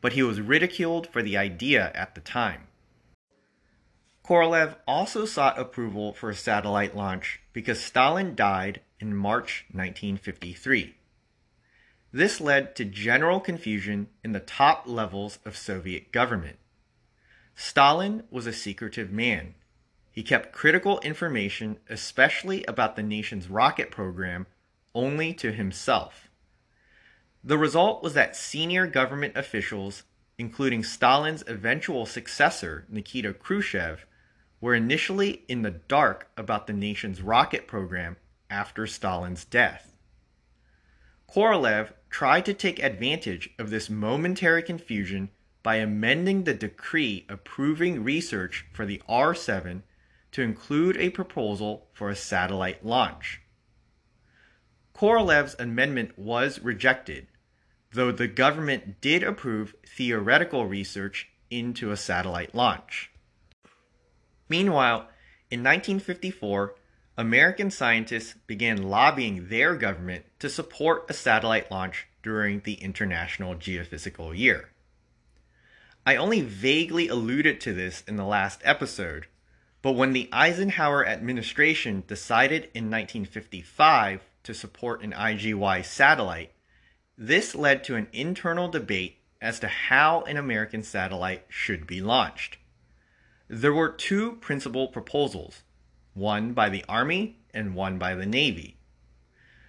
but 0.00 0.14
he 0.14 0.22
was 0.22 0.40
ridiculed 0.40 1.06
for 1.06 1.22
the 1.22 1.36
idea 1.36 1.92
at 1.94 2.14
the 2.14 2.20
time. 2.20 2.68
Korolev 4.24 4.76
also 4.88 5.24
sought 5.24 5.58
approval 5.58 6.12
for 6.12 6.30
a 6.30 6.34
satellite 6.34 6.96
launch 6.96 7.40
because 7.52 7.80
Stalin 7.80 8.34
died 8.34 8.80
in 8.98 9.14
March 9.14 9.66
1953. 9.70 10.96
This 12.16 12.40
led 12.40 12.74
to 12.76 12.86
general 12.86 13.40
confusion 13.40 14.08
in 14.24 14.32
the 14.32 14.40
top 14.40 14.84
levels 14.86 15.38
of 15.44 15.54
Soviet 15.54 16.12
government. 16.12 16.56
Stalin 17.54 18.22
was 18.30 18.46
a 18.46 18.54
secretive 18.54 19.12
man. 19.12 19.54
He 20.10 20.22
kept 20.22 20.50
critical 20.50 20.98
information, 21.00 21.76
especially 21.90 22.64
about 22.64 22.96
the 22.96 23.02
nation's 23.02 23.50
rocket 23.50 23.90
program, 23.90 24.46
only 24.94 25.34
to 25.34 25.52
himself. 25.52 26.30
The 27.44 27.58
result 27.58 28.02
was 28.02 28.14
that 28.14 28.34
senior 28.34 28.86
government 28.86 29.36
officials, 29.36 30.04
including 30.38 30.84
Stalin's 30.84 31.44
eventual 31.46 32.06
successor, 32.06 32.86
Nikita 32.88 33.34
Khrushchev, 33.34 34.06
were 34.62 34.74
initially 34.74 35.42
in 35.48 35.60
the 35.60 35.82
dark 35.86 36.30
about 36.38 36.66
the 36.66 36.72
nation's 36.72 37.20
rocket 37.20 37.66
program 37.66 38.16
after 38.48 38.86
Stalin's 38.86 39.44
death. 39.44 39.95
Korolev 41.32 41.92
tried 42.08 42.44
to 42.46 42.54
take 42.54 42.78
advantage 42.78 43.50
of 43.58 43.70
this 43.70 43.90
momentary 43.90 44.62
confusion 44.62 45.30
by 45.62 45.76
amending 45.76 46.44
the 46.44 46.54
decree 46.54 47.26
approving 47.28 48.04
research 48.04 48.64
for 48.72 48.86
the 48.86 49.02
R 49.08 49.34
7 49.34 49.82
to 50.32 50.42
include 50.42 50.96
a 50.96 51.10
proposal 51.10 51.88
for 51.92 52.08
a 52.08 52.16
satellite 52.16 52.84
launch. 52.84 53.40
Korolev's 54.94 55.56
amendment 55.58 56.18
was 56.18 56.60
rejected, 56.60 57.26
though 57.92 58.12
the 58.12 58.28
government 58.28 59.00
did 59.00 59.22
approve 59.22 59.74
theoretical 59.86 60.66
research 60.66 61.28
into 61.50 61.90
a 61.90 61.96
satellite 61.96 62.54
launch. 62.54 63.10
Meanwhile, 64.48 65.08
in 65.50 65.60
1954, 65.60 66.74
American 67.18 67.70
scientists 67.70 68.34
began 68.46 68.90
lobbying 68.90 69.48
their 69.48 69.74
government 69.74 70.26
to 70.38 70.50
support 70.50 71.06
a 71.08 71.14
satellite 71.14 71.70
launch 71.70 72.06
during 72.22 72.60
the 72.60 72.74
International 72.74 73.54
Geophysical 73.54 74.36
Year. 74.36 74.68
I 76.04 76.16
only 76.16 76.42
vaguely 76.42 77.08
alluded 77.08 77.58
to 77.62 77.72
this 77.72 78.02
in 78.06 78.16
the 78.16 78.24
last 78.24 78.60
episode, 78.64 79.28
but 79.80 79.92
when 79.92 80.12
the 80.12 80.28
Eisenhower 80.30 81.06
administration 81.06 82.04
decided 82.06 82.64
in 82.74 82.90
1955 82.90 84.20
to 84.42 84.52
support 84.52 85.02
an 85.02 85.12
IGY 85.12 85.84
satellite, 85.86 86.52
this 87.16 87.54
led 87.54 87.82
to 87.84 87.96
an 87.96 88.08
internal 88.12 88.68
debate 88.68 89.20
as 89.40 89.58
to 89.60 89.68
how 89.68 90.20
an 90.22 90.36
American 90.36 90.82
satellite 90.82 91.46
should 91.48 91.86
be 91.86 92.02
launched. 92.02 92.58
There 93.48 93.72
were 93.72 93.88
two 93.88 94.32
principal 94.36 94.88
proposals, 94.88 95.62
one 96.16 96.52
by 96.52 96.68
the 96.68 96.84
Army 96.88 97.36
and 97.52 97.74
one 97.74 97.98
by 97.98 98.14
the 98.14 98.26
Navy. 98.26 98.76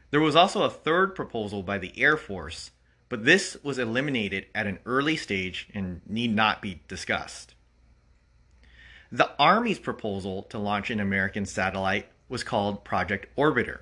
There 0.09 0.21
was 0.21 0.35
also 0.35 0.63
a 0.63 0.69
third 0.69 1.13
proposal 1.13 1.61
by 1.61 1.77
the 1.77 1.91
Air 2.01 2.15
Force, 2.15 2.71
but 3.09 3.25
this 3.25 3.57
was 3.61 3.77
eliminated 3.77 4.45
at 4.55 4.65
an 4.65 4.79
early 4.85 5.17
stage 5.17 5.67
and 5.73 6.01
need 6.07 6.33
not 6.33 6.61
be 6.61 6.81
discussed. 6.87 7.55
The 9.11 9.31
Army's 9.37 9.79
proposal 9.79 10.43
to 10.43 10.57
launch 10.57 10.89
an 10.89 10.99
American 10.99 11.45
satellite 11.45 12.09
was 12.29 12.43
called 12.43 12.83
Project 12.83 13.27
Orbiter. 13.37 13.81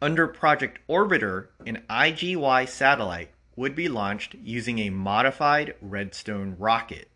Under 0.00 0.26
Project 0.26 0.78
Orbiter, 0.88 1.48
an 1.66 1.82
IGY 1.88 2.68
satellite 2.68 3.30
would 3.56 3.74
be 3.74 3.88
launched 3.88 4.34
using 4.42 4.78
a 4.78 4.90
modified 4.90 5.74
Redstone 5.80 6.56
rocket. 6.58 7.08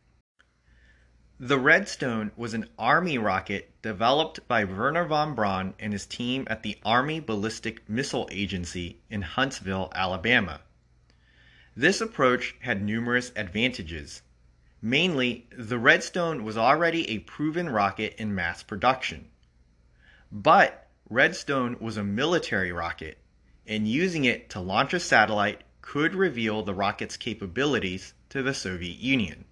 The 1.41 1.61
Redstone 1.61 2.33
was 2.37 2.53
an 2.53 2.69
Army 2.77 3.17
rocket 3.17 3.71
developed 3.81 4.49
by 4.49 4.65
Wernher 4.65 5.05
von 5.05 5.37
Braun 5.37 5.75
and 5.79 5.93
his 5.93 6.05
team 6.05 6.49
at 6.51 6.65
the 6.65 6.77
Army 6.85 7.21
Ballistic 7.21 7.89
Missile 7.89 8.29
Agency 8.33 8.99
in 9.09 9.23
Huntsville, 9.23 9.89
Alabama. 9.95 10.63
This 11.77 12.01
approach 12.01 12.57
had 12.63 12.83
numerous 12.83 13.31
advantages. 13.37 14.23
Mainly, 14.83 15.47
the 15.57 15.79
Redstone 15.79 16.43
was 16.43 16.59
already 16.59 17.09
a 17.09 17.21
proven 17.21 17.69
rocket 17.69 18.17
in 18.19 18.35
mass 18.35 18.65
production. 18.65 19.29
But 20.33 20.89
Redstone 21.09 21.77
was 21.79 21.97
a 21.97 22.03
military 22.03 22.73
rocket, 22.73 23.17
and 23.65 23.87
using 23.87 24.25
it 24.25 24.51
to 24.51 24.61
launch 24.61 24.93
a 24.93 24.99
satellite 24.99 25.63
could 25.83 26.17
reveal 26.17 26.65
the 26.65 26.75
rocket's 26.75 27.17
capabilities 27.17 28.13
to 28.31 28.43
the 28.43 28.55
Soviet 28.55 28.99
Union. 28.99 29.45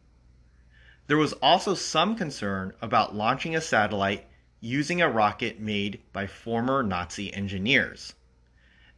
There 1.08 1.16
was 1.16 1.34
also 1.34 1.74
some 1.74 2.16
concern 2.16 2.72
about 2.82 3.14
launching 3.14 3.54
a 3.54 3.60
satellite 3.60 4.26
using 4.60 5.00
a 5.00 5.08
rocket 5.08 5.60
made 5.60 6.02
by 6.12 6.26
former 6.26 6.82
Nazi 6.82 7.32
engineers. 7.32 8.14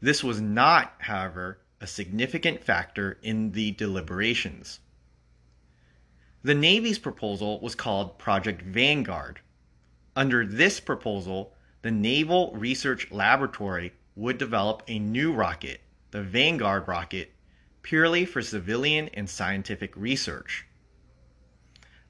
This 0.00 0.24
was 0.24 0.40
not, 0.40 0.94
however, 1.00 1.60
a 1.82 1.86
significant 1.86 2.64
factor 2.64 3.18
in 3.22 3.52
the 3.52 3.72
deliberations. 3.72 4.80
The 6.42 6.54
Navy's 6.54 6.98
proposal 6.98 7.60
was 7.60 7.74
called 7.74 8.18
Project 8.18 8.62
Vanguard. 8.62 9.40
Under 10.16 10.46
this 10.46 10.80
proposal, 10.80 11.52
the 11.82 11.90
Naval 11.90 12.52
Research 12.54 13.10
Laboratory 13.10 13.92
would 14.16 14.38
develop 14.38 14.82
a 14.88 14.98
new 14.98 15.32
rocket, 15.32 15.82
the 16.10 16.22
Vanguard 16.22 16.88
rocket, 16.88 17.32
purely 17.82 18.24
for 18.24 18.40
civilian 18.40 19.08
and 19.12 19.28
scientific 19.28 19.94
research. 19.94 20.64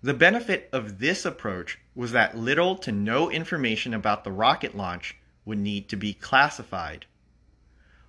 The 0.00 0.14
benefit 0.14 0.68
of 0.72 1.00
this 1.00 1.24
approach 1.24 1.78
was 1.94 2.12
that 2.12 2.36
little 2.36 2.76
to 2.76 2.92
no 2.92 3.30
information 3.30 3.92
about 3.92 4.22
the 4.22 4.30
rocket 4.30 4.76
launch 4.76 5.16
would 5.44 5.58
need 5.58 5.88
to 5.88 5.96
be 5.96 6.14
classified. 6.14 7.06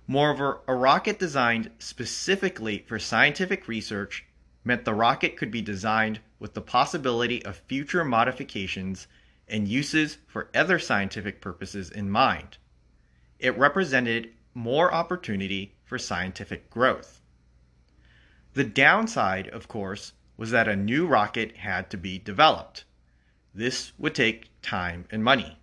Moreover, 0.06 0.60
a 0.68 0.74
rocket 0.74 1.18
designed 1.18 1.72
specifically 1.80 2.84
for 2.86 3.00
scientific 3.00 3.66
research 3.66 4.24
meant 4.62 4.84
the 4.84 4.94
rocket 4.94 5.36
could 5.36 5.50
be 5.50 5.62
designed 5.62 6.20
with 6.38 6.54
the 6.54 6.60
possibility 6.60 7.44
of 7.44 7.56
future 7.66 8.04
modifications 8.04 9.08
and 9.48 9.66
uses 9.66 10.18
for 10.28 10.48
other 10.54 10.78
scientific 10.78 11.40
purposes 11.40 11.90
in 11.90 12.08
mind. 12.08 12.58
It 13.40 13.58
represented 13.58 14.30
more 14.54 14.94
opportunity 14.94 15.74
for 15.84 15.98
scientific 15.98 16.70
growth. 16.70 17.20
The 18.54 18.64
downside, 18.64 19.48
of 19.48 19.66
course, 19.66 20.12
was 20.40 20.52
that 20.52 20.66
a 20.66 20.74
new 20.74 21.06
rocket 21.06 21.54
had 21.58 21.90
to 21.90 21.98
be 21.98 22.18
developed. 22.18 22.84
This 23.54 23.92
would 23.98 24.14
take 24.14 24.48
time 24.62 25.04
and 25.10 25.22
money. 25.22 25.58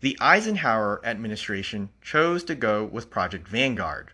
The 0.00 0.18
Eisenhower 0.20 1.00
administration 1.02 1.88
chose 2.02 2.44
to 2.44 2.54
go 2.54 2.84
with 2.84 3.08
Project 3.08 3.48
Vanguard. 3.48 4.12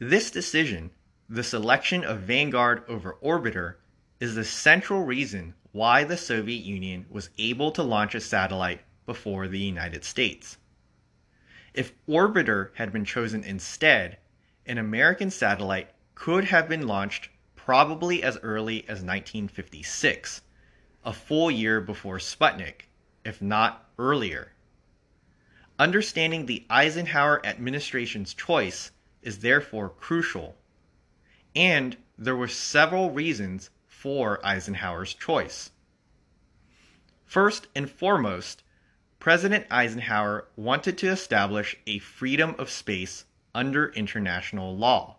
This 0.00 0.32
decision, 0.32 0.90
the 1.28 1.44
selection 1.44 2.02
of 2.02 2.22
Vanguard 2.22 2.82
over 2.88 3.16
Orbiter, 3.22 3.76
is 4.18 4.34
the 4.34 4.44
central 4.44 5.04
reason 5.04 5.54
why 5.70 6.02
the 6.02 6.16
Soviet 6.16 6.64
Union 6.64 7.06
was 7.08 7.30
able 7.38 7.70
to 7.70 7.82
launch 7.84 8.16
a 8.16 8.20
satellite 8.20 8.80
before 9.06 9.46
the 9.46 9.60
United 9.60 10.02
States. 10.02 10.58
If 11.74 11.92
Orbiter 12.08 12.70
had 12.74 12.92
been 12.92 13.04
chosen 13.04 13.44
instead, 13.44 14.18
an 14.66 14.78
American 14.78 15.30
satellite 15.30 15.90
could 16.16 16.46
have 16.46 16.68
been 16.68 16.88
launched 16.88 17.28
probably 17.70 18.20
as 18.20 18.36
early 18.42 18.80
as 18.88 19.00
1956, 19.00 20.42
a 21.04 21.12
full 21.12 21.48
year 21.48 21.80
before 21.80 22.18
Sputnik, 22.18 22.88
if 23.24 23.40
not 23.40 23.88
earlier. 23.96 24.50
Understanding 25.78 26.46
the 26.46 26.66
Eisenhower 26.68 27.40
administration's 27.46 28.34
choice 28.34 28.90
is 29.22 29.38
therefore 29.38 29.88
crucial. 29.88 30.56
And 31.54 31.96
there 32.18 32.34
were 32.34 32.48
several 32.48 33.12
reasons 33.12 33.70
for 33.86 34.44
Eisenhower's 34.44 35.14
choice. 35.14 35.70
First 37.24 37.68
and 37.76 37.88
foremost, 37.88 38.64
President 39.20 39.64
Eisenhower 39.70 40.48
wanted 40.56 40.98
to 40.98 41.08
establish 41.08 41.76
a 41.86 42.00
freedom 42.00 42.56
of 42.58 42.68
space 42.68 43.26
under 43.54 43.92
international 43.92 44.76
law. 44.76 45.18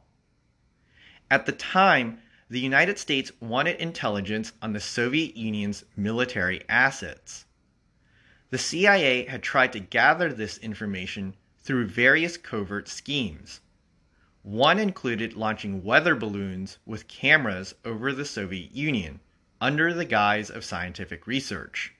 At 1.29 1.45
the 1.45 1.53
time, 1.53 2.19
the 2.51 2.59
United 2.59 2.99
States 2.99 3.31
wanted 3.39 3.79
intelligence 3.79 4.51
on 4.61 4.73
the 4.73 4.79
Soviet 4.81 5.37
Union's 5.37 5.85
military 5.95 6.61
assets. 6.67 7.45
The 8.49 8.57
CIA 8.57 9.23
had 9.23 9.41
tried 9.41 9.71
to 9.71 9.79
gather 9.79 10.33
this 10.33 10.57
information 10.57 11.37
through 11.59 11.87
various 11.87 12.35
covert 12.35 12.89
schemes. 12.89 13.61
One 14.43 14.79
included 14.79 15.33
launching 15.33 15.81
weather 15.81 16.13
balloons 16.13 16.77
with 16.85 17.07
cameras 17.07 17.73
over 17.85 18.11
the 18.11 18.25
Soviet 18.25 18.73
Union 18.73 19.21
under 19.61 19.93
the 19.93 20.03
guise 20.03 20.49
of 20.49 20.65
scientific 20.65 21.25
research. 21.25 21.93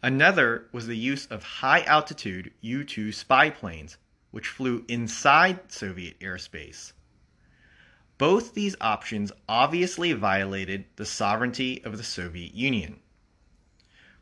Another 0.00 0.68
was 0.70 0.86
the 0.86 0.96
use 0.96 1.26
of 1.26 1.42
high 1.42 1.82
altitude 1.82 2.52
U 2.60 2.84
2 2.84 3.10
spy 3.10 3.50
planes, 3.50 3.96
which 4.30 4.46
flew 4.46 4.84
inside 4.86 5.72
Soviet 5.72 6.16
airspace. 6.20 6.92
Both 8.18 8.54
these 8.54 8.76
options 8.80 9.32
obviously 9.48 10.12
violated 10.12 10.84
the 10.96 11.06
sovereignty 11.06 11.82
of 11.84 11.96
the 11.96 12.04
Soviet 12.04 12.54
Union. 12.54 13.00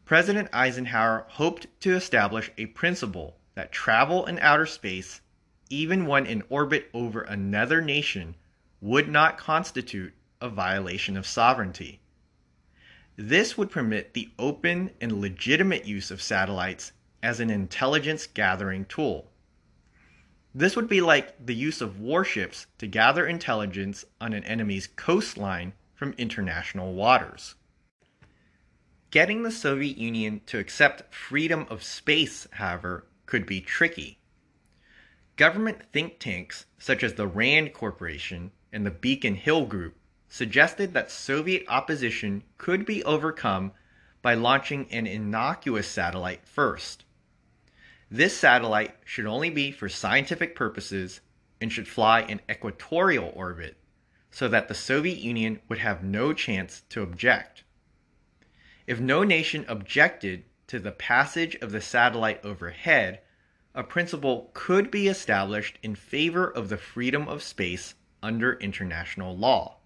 President 0.05 0.49
Eisenhower 0.53 1.27
hoped 1.31 1.67
to 1.81 1.97
establish 1.97 2.51
a 2.57 2.67
principle 2.67 3.39
that 3.55 3.73
travel 3.73 4.27
in 4.27 4.39
outer 4.39 4.67
space 4.67 5.21
even 5.71 6.07
when 6.07 6.27
in 6.27 6.45
orbit 6.49 6.89
over 6.95 7.23
another 7.23 7.81
nation, 7.81 8.35
would 8.81 9.09
not 9.09 9.39
constitute 9.39 10.15
a 10.41 10.49
violation 10.49 11.17
of 11.17 11.27
sovereignty. 11.27 12.01
This 13.17 13.57
would 13.57 13.71
permit 13.71 14.15
the 14.15 14.31
open 14.39 14.91
and 15.01 15.21
legitimate 15.21 15.87
use 15.87 16.11
of 16.11 16.23
satellites 16.23 16.93
as 17.23 17.41
an 17.41 17.51
intelligence 17.51 18.27
gathering 18.27 18.85
tool. 18.85 19.31
This 20.59 20.75
would 20.75 20.89
be 20.89 21.03
like 21.03 21.35
the 21.45 21.55
use 21.55 21.83
of 21.83 22.01
warships 22.01 22.67
to 22.79 22.87
gather 22.87 23.27
intelligence 23.27 24.07
on 24.23 24.33
an 24.33 24.43
enemy's 24.45 24.87
coastline 24.87 25.75
from 25.95 26.15
international 26.17 26.95
waters. 26.95 27.57
Getting 29.11 29.43
the 29.43 29.51
Soviet 29.51 29.99
Union 29.99 30.41
to 30.47 30.59
accept 30.59 31.15
freedom 31.15 31.67
of 31.69 31.83
space, 31.83 32.49
however, 32.53 33.07
could 33.27 33.45
be 33.45 33.61
tricky. 33.61 34.19
Government 35.37 35.83
think 35.93 36.19
tanks 36.19 36.65
such 36.79 37.05
as 37.05 37.13
the 37.13 37.27
RAND 37.27 37.75
Corporation 37.75 38.51
and 38.73 38.87
the 38.87 38.91
Beacon 38.91 39.35
Hill 39.35 39.67
Group 39.67 39.99
suggested 40.27 40.95
that 40.95 41.11
Soviet 41.11 41.67
opposition 41.69 42.45
could 42.57 42.87
be 42.87 43.05
overcome 43.05 43.73
by 44.23 44.33
launching 44.33 44.91
an 44.91 45.07
innocuous 45.07 45.87
satellite 45.87 46.49
first. 46.49 47.05
This 48.11 48.37
satellite 48.37 48.97
should 49.05 49.27
only 49.27 49.51
be 49.51 49.73
for 49.73 49.89
scientific 49.89 50.55
purposes 50.55 51.21
and 51.61 51.73
should 51.73 51.89
fly 51.89 52.21
in 52.21 52.41
equatorial 52.49 53.33
orbit 53.35 53.77
so 54.31 54.49
that 54.49 54.69
the 54.69 54.75
Soviet 54.75 55.19
Union 55.19 55.61
would 55.69 55.79
have 55.79 56.05
no 56.05 56.33
chance 56.33 56.83
to 56.91 57.03
object. 57.03 57.65
If 58.87 59.01
no 59.01 59.25
nation 59.25 59.65
objected 59.67 60.45
to 60.69 60.79
the 60.79 60.93
passage 60.93 61.57
of 61.57 61.73
the 61.73 61.81
satellite 61.81 62.45
overhead, 62.45 63.21
a 63.75 63.83
principle 63.83 64.51
could 64.55 64.91
be 64.91 65.09
established 65.09 65.79
in 65.83 65.95
favor 65.95 66.49
of 66.49 66.69
the 66.69 66.77
freedom 66.77 67.29
of 67.29 67.43
space 67.43 67.95
under 68.23 68.55
international 68.55 69.37
law. 69.37 69.79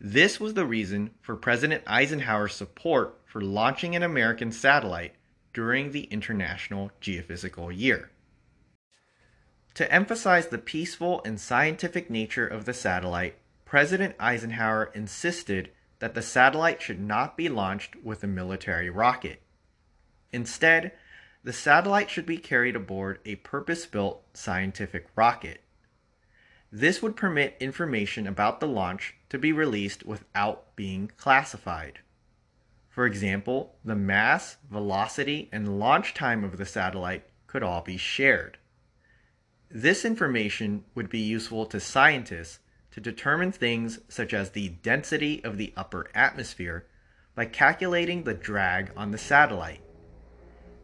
This 0.00 0.38
was 0.38 0.54
the 0.54 0.66
reason 0.66 1.10
for 1.20 1.36
President 1.36 1.82
Eisenhower's 1.86 2.54
support 2.54 3.20
for 3.24 3.40
launching 3.40 3.96
an 3.96 4.02
American 4.02 4.52
satellite 4.52 5.14
during 5.54 5.92
the 5.92 6.04
International 6.04 6.90
Geophysical 7.00 7.72
Year. 7.74 8.10
To 9.74 9.90
emphasize 9.90 10.48
the 10.48 10.58
peaceful 10.58 11.22
and 11.24 11.40
scientific 11.40 12.10
nature 12.10 12.46
of 12.46 12.64
the 12.64 12.74
satellite, 12.74 13.36
President 13.64 14.14
Eisenhower 14.20 14.90
insisted 14.94 15.70
that 16.00 16.14
the 16.14 16.22
satellite 16.22 16.82
should 16.82 17.00
not 17.00 17.36
be 17.36 17.48
launched 17.48 17.96
with 18.04 18.22
a 18.22 18.28
military 18.28 18.90
rocket. 18.90 19.40
Instead, 20.32 20.92
the 21.42 21.52
satellite 21.52 22.10
should 22.10 22.26
be 22.26 22.38
carried 22.38 22.76
aboard 22.76 23.20
a 23.24 23.36
purpose 23.36 23.86
built 23.86 24.22
scientific 24.32 25.06
rocket. 25.16 25.60
This 26.70 27.02
would 27.02 27.16
permit 27.16 27.56
information 27.60 28.26
about 28.26 28.60
the 28.60 28.66
launch 28.66 29.14
to 29.28 29.38
be 29.38 29.52
released 29.52 30.04
without 30.04 30.74
being 30.76 31.10
classified. 31.16 32.00
For 32.94 33.06
example, 33.06 33.74
the 33.84 33.96
mass, 33.96 34.56
velocity, 34.70 35.48
and 35.50 35.80
launch 35.80 36.14
time 36.14 36.44
of 36.44 36.58
the 36.58 36.64
satellite 36.64 37.24
could 37.48 37.64
all 37.64 37.80
be 37.80 37.96
shared. 37.96 38.56
This 39.68 40.04
information 40.04 40.84
would 40.94 41.08
be 41.08 41.18
useful 41.18 41.66
to 41.66 41.80
scientists 41.80 42.60
to 42.92 43.00
determine 43.00 43.50
things 43.50 43.98
such 44.08 44.32
as 44.32 44.50
the 44.50 44.68
density 44.68 45.42
of 45.42 45.58
the 45.58 45.72
upper 45.76 46.06
atmosphere 46.14 46.86
by 47.34 47.46
calculating 47.46 48.22
the 48.22 48.32
drag 48.32 48.92
on 48.96 49.10
the 49.10 49.18
satellite. 49.18 49.82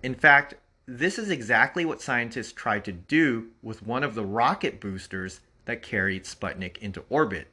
In 0.03 0.16
fact, 0.16 0.55
this 0.87 1.16
is 1.16 1.31
exactly 1.31 1.85
what 1.85 2.03
scientists 2.03 2.51
tried 2.51 2.85
to 2.87 2.92
do 2.92 3.51
with 3.62 3.87
one 3.87 4.03
of 4.03 4.16
the 4.16 4.25
rocket 4.25 4.81
boosters 4.81 5.42
that 5.66 5.81
carried 5.81 6.25
Sputnik 6.25 6.77
into 6.79 7.05
orbit. 7.09 7.46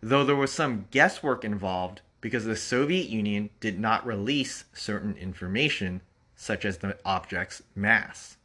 Though 0.00 0.24
there 0.24 0.34
was 0.34 0.50
some 0.50 0.86
guesswork 0.90 1.44
involved 1.44 2.00
because 2.20 2.44
the 2.44 2.56
Soviet 2.56 3.08
Union 3.08 3.50
did 3.60 3.78
not 3.78 4.06
release 4.06 4.64
certain 4.72 5.16
information, 5.16 6.00
such 6.34 6.64
as 6.64 6.78
the 6.78 6.98
object's 7.04 7.62
mass. 7.74 8.36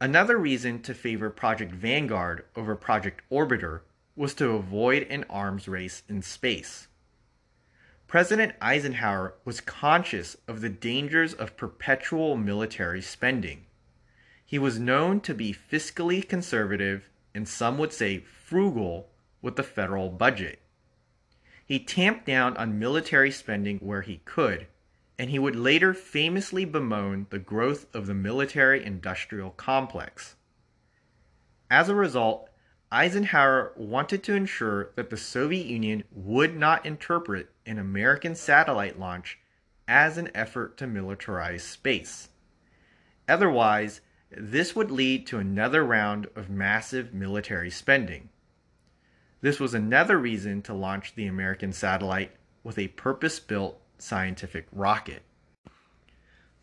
Another 0.00 0.36
reason 0.36 0.82
to 0.82 0.92
favor 0.92 1.30
Project 1.30 1.72
Vanguard 1.72 2.44
over 2.54 2.76
Project 2.76 3.22
Orbiter 3.30 3.80
was 4.14 4.34
to 4.34 4.50
avoid 4.50 5.06
an 5.08 5.24
arms 5.30 5.68
race 5.68 6.02
in 6.08 6.20
space. 6.20 6.86
President 8.06 8.54
Eisenhower 8.60 9.34
was 9.44 9.60
conscious 9.60 10.36
of 10.46 10.60
the 10.60 10.68
dangers 10.68 11.34
of 11.34 11.56
perpetual 11.56 12.36
military 12.36 13.02
spending. 13.02 13.66
He 14.44 14.58
was 14.58 14.78
known 14.78 15.20
to 15.22 15.34
be 15.34 15.52
fiscally 15.52 16.26
conservative 16.26 17.08
and 17.34 17.48
some 17.48 17.76
would 17.78 17.92
say 17.92 18.18
frugal 18.18 19.08
with 19.42 19.56
the 19.56 19.62
federal 19.62 20.08
budget. 20.08 20.60
He 21.66 21.80
tamped 21.80 22.24
down 22.24 22.56
on 22.56 22.78
military 22.78 23.32
spending 23.32 23.78
where 23.78 24.02
he 24.02 24.22
could, 24.24 24.68
and 25.18 25.30
he 25.30 25.38
would 25.40 25.56
later 25.56 25.92
famously 25.92 26.64
bemoan 26.64 27.26
the 27.30 27.40
growth 27.40 27.92
of 27.92 28.06
the 28.06 28.14
military 28.14 28.84
industrial 28.84 29.50
complex. 29.50 30.36
As 31.68 31.88
a 31.88 31.94
result, 31.94 32.48
Eisenhower 32.92 33.72
wanted 33.74 34.22
to 34.22 34.34
ensure 34.34 34.92
that 34.94 35.10
the 35.10 35.16
Soviet 35.16 35.66
Union 35.66 36.04
would 36.12 36.56
not 36.56 36.86
interpret 36.86 37.50
an 37.66 37.80
American 37.80 38.36
satellite 38.36 38.96
launch 38.96 39.40
as 39.88 40.16
an 40.16 40.30
effort 40.36 40.76
to 40.76 40.86
militarize 40.86 41.62
space. 41.62 42.28
Otherwise, 43.28 44.00
this 44.30 44.76
would 44.76 44.92
lead 44.92 45.26
to 45.26 45.38
another 45.38 45.84
round 45.84 46.28
of 46.36 46.48
massive 46.48 47.12
military 47.12 47.70
spending. 47.70 48.28
This 49.46 49.60
was 49.60 49.74
another 49.74 50.18
reason 50.18 50.60
to 50.62 50.74
launch 50.74 51.14
the 51.14 51.28
American 51.28 51.72
satellite 51.72 52.32
with 52.64 52.80
a 52.80 52.88
purpose 52.88 53.38
built 53.38 53.80
scientific 53.96 54.66
rocket. 54.72 55.22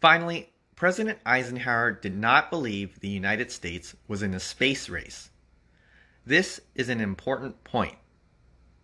Finally, 0.01 0.51
President 0.75 1.17
Eisenhower 1.25 1.93
did 1.93 2.13
not 2.13 2.49
believe 2.49 2.99
the 2.99 3.07
United 3.07 3.53
States 3.53 3.95
was 4.09 4.21
in 4.21 4.33
a 4.33 4.39
space 4.41 4.89
race. 4.89 5.29
This 6.25 6.59
is 6.75 6.89
an 6.89 6.99
important 6.99 7.63
point. 7.63 7.95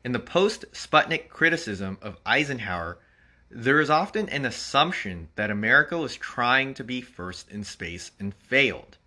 In 0.05 0.13
the 0.13 0.19
post 0.19 0.63
Sputnik 0.71 1.27
criticism 1.27 1.97
of 2.01 2.21
Eisenhower, 2.25 2.99
there 3.51 3.81
is 3.81 3.89
often 3.89 4.29
an 4.29 4.45
assumption 4.45 5.27
that 5.35 5.51
America 5.51 5.97
was 5.97 6.15
trying 6.15 6.73
to 6.75 6.85
be 6.85 7.01
first 7.01 7.51
in 7.51 7.65
space 7.65 8.11
and 8.17 8.33
failed. 8.33 8.97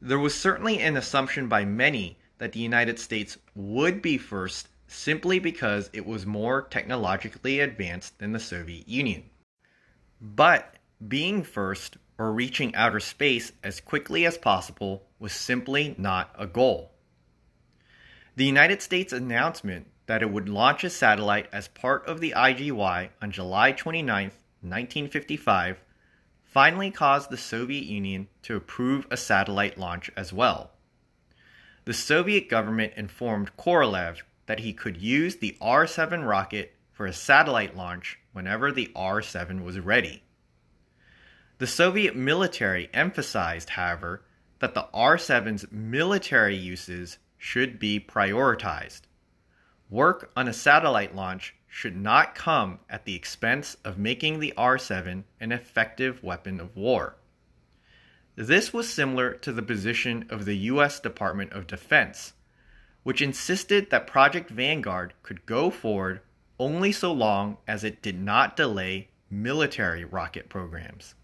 There 0.00 0.18
was 0.18 0.34
certainly 0.34 0.80
an 0.80 0.96
assumption 0.96 1.46
by 1.46 1.66
many 1.66 2.16
that 2.44 2.52
the 2.52 2.60
United 2.60 2.98
States 2.98 3.38
would 3.54 4.02
be 4.02 4.18
first 4.18 4.68
simply 4.86 5.38
because 5.38 5.88
it 5.94 6.04
was 6.04 6.26
more 6.26 6.60
technologically 6.60 7.60
advanced 7.60 8.18
than 8.18 8.32
the 8.32 8.38
Soviet 8.38 8.86
Union. 8.86 9.24
But 10.20 10.74
being 11.08 11.42
first 11.42 11.96
or 12.18 12.32
reaching 12.32 12.74
outer 12.74 13.00
space 13.00 13.50
as 13.62 13.80
quickly 13.80 14.26
as 14.26 14.36
possible 14.36 15.06
was 15.18 15.32
simply 15.32 15.94
not 15.96 16.34
a 16.38 16.46
goal. 16.46 16.92
The 18.36 18.44
United 18.44 18.82
States 18.82 19.14
announcement 19.14 19.86
that 20.04 20.20
it 20.20 20.30
would 20.30 20.50
launch 20.50 20.84
a 20.84 20.90
satellite 20.90 21.48
as 21.50 21.68
part 21.68 22.06
of 22.06 22.20
the 22.20 22.34
IGY 22.36 23.08
on 23.22 23.30
July 23.30 23.72
29, 23.72 24.24
1955, 24.60 25.80
finally 26.44 26.90
caused 26.90 27.30
the 27.30 27.38
Soviet 27.38 27.84
Union 27.84 28.28
to 28.42 28.54
approve 28.54 29.06
a 29.10 29.16
satellite 29.16 29.78
launch 29.78 30.10
as 30.14 30.30
well. 30.30 30.73
The 31.86 31.92
Soviet 31.92 32.48
government 32.48 32.94
informed 32.96 33.56
Korolev 33.58 34.22
that 34.46 34.60
he 34.60 34.72
could 34.72 34.96
use 34.96 35.36
the 35.36 35.56
R 35.60 35.86
7 35.86 36.24
rocket 36.24 36.74
for 36.92 37.04
a 37.04 37.12
satellite 37.12 37.76
launch 37.76 38.18
whenever 38.32 38.72
the 38.72 38.90
R 38.96 39.20
7 39.20 39.62
was 39.62 39.78
ready. 39.78 40.22
The 41.58 41.66
Soviet 41.66 42.16
military 42.16 42.88
emphasized, 42.94 43.70
however, 43.70 44.22
that 44.60 44.74
the 44.74 44.88
R 44.94 45.16
7's 45.16 45.66
military 45.70 46.56
uses 46.56 47.18
should 47.36 47.78
be 47.78 48.00
prioritized. 48.00 49.02
Work 49.90 50.32
on 50.34 50.48
a 50.48 50.54
satellite 50.54 51.14
launch 51.14 51.54
should 51.68 51.96
not 51.96 52.34
come 52.34 52.78
at 52.88 53.04
the 53.04 53.14
expense 53.14 53.76
of 53.84 53.98
making 53.98 54.40
the 54.40 54.54
R 54.56 54.78
7 54.78 55.24
an 55.38 55.52
effective 55.52 56.22
weapon 56.22 56.60
of 56.60 56.74
war. 56.76 57.16
This 58.36 58.72
was 58.72 58.92
similar 58.92 59.32
to 59.34 59.52
the 59.52 59.62
position 59.62 60.26
of 60.28 60.44
the 60.44 60.56
U.S. 60.56 60.98
Department 60.98 61.52
of 61.52 61.66
Defense, 61.66 62.32
which 63.04 63.22
insisted 63.22 63.90
that 63.90 64.06
Project 64.06 64.50
Vanguard 64.50 65.14
could 65.22 65.46
go 65.46 65.70
forward 65.70 66.20
only 66.58 66.90
so 66.90 67.12
long 67.12 67.58
as 67.68 67.84
it 67.84 68.02
did 68.02 68.20
not 68.20 68.56
delay 68.56 69.08
military 69.30 70.04
rocket 70.04 70.48
programs. 70.48 71.14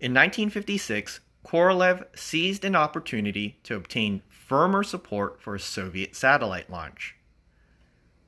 In 0.00 0.12
1956, 0.12 1.20
Korolev 1.44 2.04
seized 2.16 2.64
an 2.64 2.76
opportunity 2.76 3.58
to 3.64 3.74
obtain 3.74 4.22
firmer 4.28 4.82
support 4.82 5.40
for 5.40 5.54
a 5.54 5.60
Soviet 5.60 6.14
satellite 6.14 6.70
launch. 6.70 7.16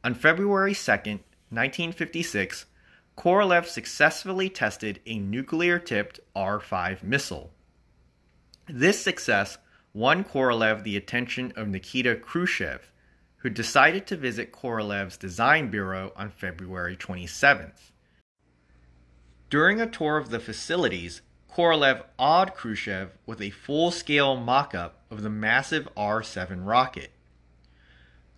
On 0.03 0.15
February 0.15 0.75
2, 0.75 0.81
1956, 0.91 2.67
Korolev 3.17 3.67
successfully 3.67 4.49
tested 4.49 5.01
a 5.07 5.19
nuclear 5.19 5.79
tipped 5.79 6.21
R 6.35 6.59
5 6.59 7.03
missile. 7.03 7.53
This 8.67 9.01
success 9.03 9.59
won 9.93 10.25
Korolev 10.25 10.85
the 10.85 10.97
attention 10.97 11.53
of 11.57 11.69
Nikita 11.69 12.17
Khrushchev, 12.17 12.93
who 13.39 13.51
decided 13.51 14.07
to 14.07 14.17
visit 14.17 14.53
Korolev's 14.53 15.17
design 15.17 15.71
bureau 15.71 16.13
on 16.17 16.31
February 16.31 16.97
27th. 16.97 17.91
During 19.49 19.81
a 19.81 19.91
tour 19.91 20.17
of 20.17 20.31
the 20.31 20.39
facilities, 20.39 21.23
Korolev 21.53 22.05
awed 22.19 22.55
Khrushchev 22.55 23.19
with 23.27 23.41
a 23.41 23.51
full 23.51 23.91
scale 23.91 24.37
mock 24.37 24.75
up 24.75 25.03
of 25.11 25.23
the 25.23 25.31
massive 25.31 25.89
R 25.97 26.23
7 26.23 26.65
rocket. 26.65 27.11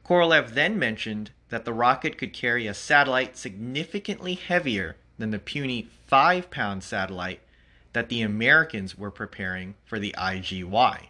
Korolev 0.04 0.54
then 0.54 0.78
mentioned 0.78 1.30
that 1.52 1.66
the 1.66 1.72
rocket 1.74 2.16
could 2.16 2.32
carry 2.32 2.66
a 2.66 2.72
satellite 2.72 3.36
significantly 3.36 4.32
heavier 4.32 4.96
than 5.18 5.32
the 5.32 5.38
puny 5.38 5.86
5 6.06 6.50
pound 6.50 6.82
satellite 6.82 7.40
that 7.92 8.08
the 8.08 8.22
Americans 8.22 8.96
were 8.96 9.10
preparing 9.10 9.74
for 9.84 9.98
the 9.98 10.14
IGY. 10.16 11.08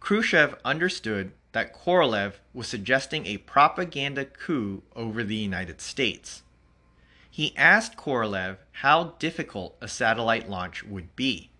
Khrushchev 0.00 0.56
understood 0.64 1.30
that 1.52 1.72
Korolev 1.72 2.40
was 2.52 2.66
suggesting 2.66 3.24
a 3.24 3.38
propaganda 3.38 4.24
coup 4.24 4.82
over 4.96 5.22
the 5.22 5.36
United 5.36 5.80
States. 5.80 6.42
He 7.30 7.56
asked 7.56 7.96
Korolev 7.96 8.56
how 8.82 9.14
difficult 9.20 9.76
a 9.80 9.86
satellite 9.86 10.50
launch 10.50 10.82
would 10.82 11.14
be. 11.14 11.50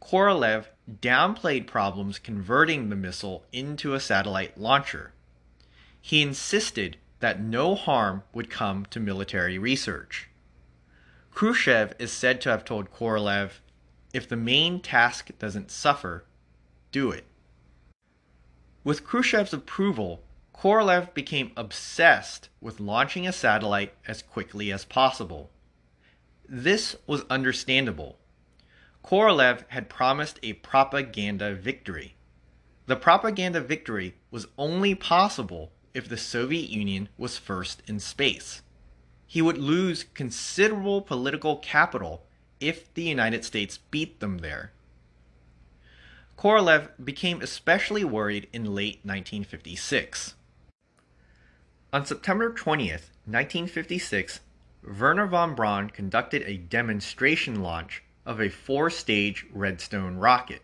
Korolev 0.00 0.66
downplayed 1.00 1.66
problems 1.66 2.20
converting 2.20 2.90
the 2.90 2.96
missile 2.96 3.44
into 3.52 3.94
a 3.94 3.98
satellite 3.98 4.56
launcher 4.56 5.13
he 6.06 6.20
insisted 6.20 6.98
that 7.20 7.40
no 7.40 7.74
harm 7.74 8.22
would 8.34 8.50
come 8.50 8.84
to 8.84 9.00
military 9.00 9.56
research. 9.56 10.28
Khrushchev 11.30 11.94
is 11.98 12.12
said 12.12 12.42
to 12.42 12.50
have 12.50 12.62
told 12.62 12.92
Korolev, 12.92 13.52
if 14.12 14.28
the 14.28 14.36
main 14.36 14.80
task 14.80 15.30
doesn't 15.38 15.70
suffer, 15.70 16.26
do 16.92 17.10
it. 17.10 17.24
With 18.84 19.02
Khrushchev's 19.02 19.54
approval, 19.54 20.22
Korolev 20.54 21.14
became 21.14 21.52
obsessed 21.56 22.50
with 22.60 22.80
launching 22.80 23.26
a 23.26 23.32
satellite 23.32 23.94
as 24.06 24.20
quickly 24.20 24.70
as 24.70 24.84
possible. 24.84 25.50
This 26.46 26.96
was 27.06 27.24
understandable. 27.30 28.18
Korolev 29.02 29.64
had 29.68 29.88
promised 29.88 30.38
a 30.42 30.52
propaganda 30.52 31.54
victory. 31.54 32.14
The 32.84 32.96
propaganda 32.96 33.62
victory 33.62 34.16
was 34.30 34.46
only 34.58 34.94
possible 34.94 35.72
if 35.94 36.08
the 36.08 36.16
Soviet 36.16 36.68
Union 36.68 37.08
was 37.16 37.38
first 37.38 37.82
in 37.86 38.00
space. 38.00 38.62
He 39.26 39.40
would 39.40 39.58
lose 39.58 40.04
considerable 40.14 41.00
political 41.00 41.56
capital 41.56 42.26
if 42.60 42.92
the 42.94 43.02
United 43.02 43.44
States 43.44 43.78
beat 43.90 44.20
them 44.20 44.38
there. 44.38 44.72
Korolev 46.36 46.90
became 47.02 47.40
especially 47.40 48.04
worried 48.04 48.48
in 48.52 48.74
late 48.74 49.00
1956. 49.04 50.34
On 51.92 52.04
September 52.04 52.50
20th, 52.50 53.10
1956, 53.26 54.40
Wernher 54.82 55.26
von 55.26 55.54
Braun 55.54 55.88
conducted 55.88 56.42
a 56.42 56.58
demonstration 56.58 57.62
launch 57.62 58.02
of 58.26 58.40
a 58.40 58.48
four 58.48 58.90
stage 58.90 59.46
Redstone 59.52 60.16
rocket. 60.16 60.62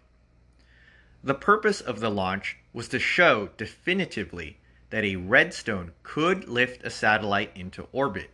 The 1.23 1.35
purpose 1.35 1.81
of 1.81 2.01
the 2.01 2.11
launch 2.11 2.57
was 2.73 2.89
to 2.89 2.99
show 2.99 3.51
definitively 3.57 4.59
that 4.91 5.05
a 5.05 5.17
redstone 5.17 5.93
could 6.03 6.49
lift 6.49 6.85
a 6.85 6.91
satellite 6.91 7.51
into 7.55 7.87
orbit. 7.93 8.31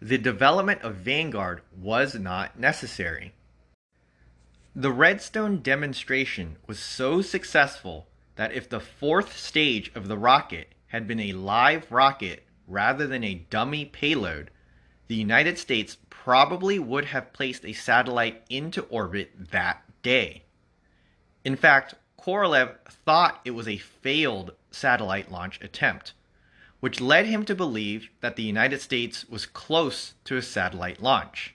The 0.00 0.18
development 0.18 0.82
of 0.82 0.96
Vanguard 0.96 1.62
was 1.76 2.14
not 2.14 2.58
necessary. 2.58 3.32
The 4.74 4.90
redstone 4.90 5.62
demonstration 5.62 6.56
was 6.66 6.78
so 6.78 7.22
successful 7.22 8.08
that 8.36 8.52
if 8.52 8.68
the 8.68 8.80
fourth 8.80 9.36
stage 9.36 9.92
of 9.94 10.08
the 10.08 10.18
rocket 10.18 10.74
had 10.88 11.06
been 11.06 11.20
a 11.20 11.32
live 11.32 11.90
rocket 11.92 12.42
rather 12.66 13.06
than 13.06 13.22
a 13.22 13.46
dummy 13.50 13.84
payload, 13.84 14.50
the 15.06 15.14
United 15.14 15.58
States 15.58 15.96
probably 16.10 16.78
would 16.78 17.04
have 17.06 17.32
placed 17.32 17.64
a 17.64 17.72
satellite 17.72 18.42
into 18.48 18.82
orbit 18.84 19.50
that 19.52 19.84
day. 20.02 20.42
In 21.44 21.56
fact, 21.56 21.94
Korolev 22.18 22.76
thought 23.04 23.40
it 23.44 23.50
was 23.50 23.68
a 23.68 23.76
failed 23.76 24.54
satellite 24.74 25.30
launch 25.30 25.60
attempt, 25.62 26.12
which 26.80 27.00
led 27.00 27.26
him 27.26 27.44
to 27.44 27.54
believe 27.54 28.08
that 28.20 28.36
the 28.36 28.42
United 28.42 28.80
States 28.80 29.24
was 29.28 29.46
close 29.46 30.14
to 30.24 30.36
a 30.36 30.42
satellite 30.42 31.02
launch. 31.02 31.54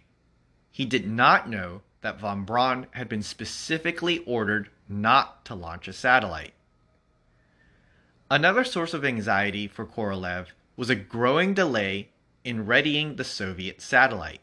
He 0.71 0.85
did 0.85 1.07
not 1.07 1.49
know 1.49 1.81
that 2.01 2.19
von 2.19 2.45
Braun 2.45 2.87
had 2.91 3.09
been 3.09 3.21
specifically 3.21 4.19
ordered 4.19 4.69
not 4.87 5.43
to 5.45 5.53
launch 5.53 5.87
a 5.87 5.93
satellite. 5.93 6.53
Another 8.31 8.63
source 8.63 8.93
of 8.93 9.03
anxiety 9.03 9.67
for 9.67 9.85
Korolev 9.85 10.47
was 10.77 10.89
a 10.89 10.95
growing 10.95 11.53
delay 11.53 12.09
in 12.43 12.65
readying 12.65 13.15
the 13.15 13.23
Soviet 13.23 13.81
satellite. 13.81 14.41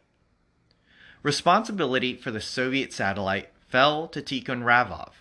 Responsibility 1.23 2.15
for 2.15 2.31
the 2.31 2.41
Soviet 2.41 2.93
satellite 2.93 3.49
fell 3.69 4.07
to 4.09 4.21
Tikhonravov, 4.21 5.13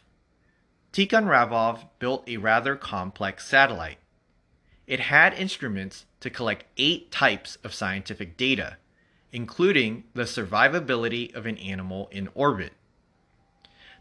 Tikhonravov 0.95 1.89
built 1.99 2.23
a 2.25 2.37
rather 2.37 2.77
complex 2.77 3.45
satellite. 3.45 3.97
It 4.87 5.01
had 5.01 5.33
instruments 5.33 6.05
to 6.21 6.29
collect 6.29 6.63
eight 6.77 7.11
types 7.11 7.57
of 7.65 7.73
scientific 7.73 8.37
data, 8.37 8.77
including 9.33 10.05
the 10.13 10.21
survivability 10.21 11.35
of 11.35 11.45
an 11.45 11.57
animal 11.57 12.07
in 12.13 12.29
orbit. 12.33 12.71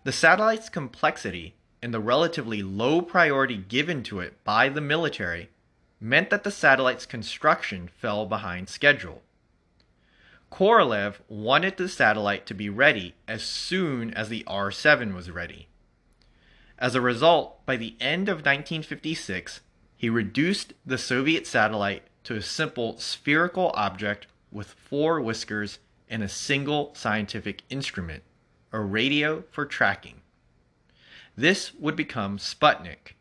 The 0.05 0.13
satellite's 0.13 0.69
complexity 0.69 1.57
and 1.83 1.93
the 1.93 1.99
relatively 1.99 2.63
low 2.63 3.03
priority 3.03 3.57
given 3.57 4.05
to 4.05 4.21
it 4.21 4.45
by 4.45 4.69
the 4.69 4.81
military 4.81 5.51
meant 5.99 6.31
that 6.31 6.45
the 6.45 6.53
satellite's 6.53 7.07
construction 7.07 7.89
fell 7.89 8.25
behind 8.25 8.69
schedule. 8.69 9.21
Korolev 10.53 11.17
wanted 11.29 11.77
the 11.77 11.89
satellite 11.89 12.47
to 12.47 12.55
be 12.55 12.69
ready 12.69 13.17
as 13.27 13.43
soon 13.43 14.15
as 14.15 14.29
the 14.29 14.45
R 14.47 14.71
7 14.71 15.13
was 15.13 15.29
ready. 15.29 15.67
As 16.85 16.95
a 16.95 17.01
result, 17.01 17.65
by 17.65 17.79
the 17.79 17.97
end 17.99 18.29
of 18.29 18.45
1956, 18.45 19.63
he 19.97 20.11
reduced 20.11 20.75
the 20.85 20.99
Soviet 20.99 21.47
satellite 21.47 22.03
to 22.25 22.37
a 22.37 22.43
simple 22.43 22.99
spherical 22.99 23.71
object 23.73 24.27
with 24.53 24.75
four 24.75 25.19
whiskers 25.19 25.79
and 26.11 26.23
a 26.23 26.29
single 26.29 26.95
scientific 26.95 27.63
instrument, 27.71 28.23
a 28.71 28.81
radio 28.81 29.45
for 29.51 29.65
tracking. 29.65 30.21
This 31.35 31.73
would 31.73 31.97
become 31.97 32.37
Sputnik. 32.37 33.15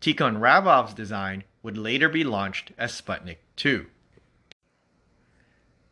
Tikhonravov's 0.00 0.94
design 0.94 1.44
would 1.62 1.76
later 1.76 2.08
be 2.08 2.24
launched 2.24 2.72
as 2.78 2.98
Sputnik 2.98 3.40
2. 3.56 3.88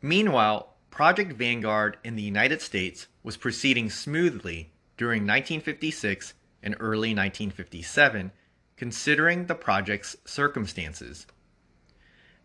Meanwhile, 0.00 0.74
Project 0.88 1.34
Vanguard 1.34 1.98
in 2.02 2.16
the 2.16 2.22
United 2.22 2.62
States 2.62 3.08
was 3.22 3.36
proceeding 3.36 3.90
smoothly 3.90 4.72
during 4.96 5.24
1956 5.24 6.32
and 6.62 6.74
early 6.80 7.10
1957, 7.10 8.32
considering 8.76 9.46
the 9.46 9.54
project's 9.54 10.16
circumstances. 10.24 11.26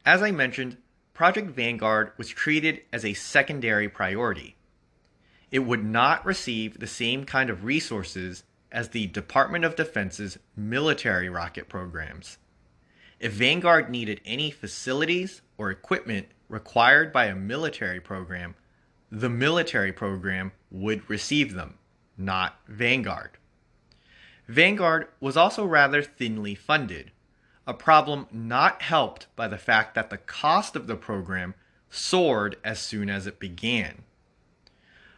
As 0.06 0.22
I 0.22 0.32
mentioned, 0.32 0.78
Project 1.14 1.52
Vanguard 1.52 2.12
was 2.18 2.30
treated 2.30 2.82
as 2.92 3.06
a 3.06 3.14
secondary 3.14 3.88
priority. 3.88 4.56
It 5.52 5.60
would 5.60 5.86
not 5.86 6.26
receive 6.26 6.80
the 6.80 6.88
same 6.88 7.26
kind 7.26 7.50
of 7.50 7.64
resources 7.64 8.44
as 8.72 8.90
the 8.90 9.06
Department 9.08 9.64
of 9.64 9.76
Defense's 9.76 10.40
military 10.56 11.30
rocket 11.30 11.70
programs. 11.70 12.40
If 13.20 13.34
Vanguard 13.34 13.90
needed 13.90 14.20
any 14.26 14.50
facilities 14.50 15.42
or 15.58 15.70
equipment 15.70 16.28
required 16.50 17.14
by 17.14 17.26
a 17.26 17.36
military 17.36 18.00
program, 18.00 18.56
the 19.12 19.30
military 19.30 19.94
program 19.94 20.52
would 20.72 21.08
receive 21.08 21.54
them, 21.54 21.78
not 22.18 22.60
Vanguard. 22.68 23.38
Vanguard 24.54 25.08
was 25.20 25.36
also 25.36 25.66
rather 25.66 26.04
thinly 26.04 26.54
funded. 26.54 27.12
a 27.66 27.74
problem 27.74 28.28
not 28.32 28.84
helped 28.84 29.26
by 29.36 29.48
the 29.48 29.58
fact 29.58 29.96
that 29.96 30.12
the 30.12 30.18
cost 30.18 30.76
of 30.76 30.86
the 30.86 30.96
program 30.96 31.56
soared 31.90 32.58
as 32.64 32.78
soon 32.78 33.10
as 33.10 33.26
it 33.26 33.40
began. 33.40 34.04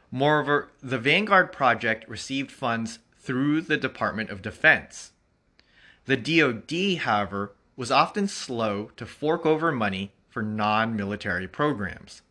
Moreover, 0.10 0.70
the 0.82 1.00
Vanguard 1.00 1.52
project 1.52 2.08
received 2.08 2.50
funds 2.50 3.00
through 3.20 3.60
the 3.60 3.76
Department 3.76 4.30
of 4.30 4.42
Defense. 4.42 5.12
The 6.06 6.16
DoD, 6.16 7.00
however, 7.00 7.52
was 7.76 7.92
often 7.92 8.30
slow 8.30 8.92
to 8.96 9.06
fork 9.06 9.46
over 9.46 9.70
money 9.70 10.14
for 10.30 10.44
non 10.44 10.96
military 10.96 11.48
programs. 11.48 12.22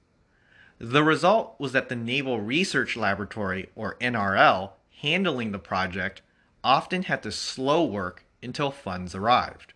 The 0.79 1.05
result 1.05 1.57
was 1.59 1.73
that 1.73 1.91
the 1.91 1.97
Naval 1.97 2.41
Research 2.41 2.97
Laboratory, 2.97 3.69
or 3.75 3.99
NRL, 4.01 4.71
handling 5.03 5.53
the 5.53 5.59
project 5.59 6.23
often 6.65 7.03
had 7.03 7.23
to 7.23 7.31
slow 7.31 7.85
work 7.85 8.25
until 8.43 8.71
funds 8.71 9.15
arrived. 9.15 9.75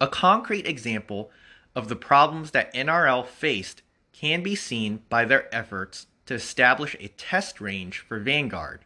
A 0.00 0.06
concrete 0.06 0.66
example 0.66 1.30
of 1.74 1.88
the 1.88 1.96
problems 1.96 2.52
that 2.52 2.72
NRL 2.72 3.26
faced 3.26 3.82
can 4.12 4.42
be 4.42 4.54
seen 4.54 5.02
by 5.08 5.24
their 5.24 5.54
efforts 5.54 6.06
to 6.26 6.34
establish 6.34 6.96
a 6.98 7.08
test 7.08 7.60
range 7.60 7.98
for 7.98 8.18
Vanguard. 8.18 8.84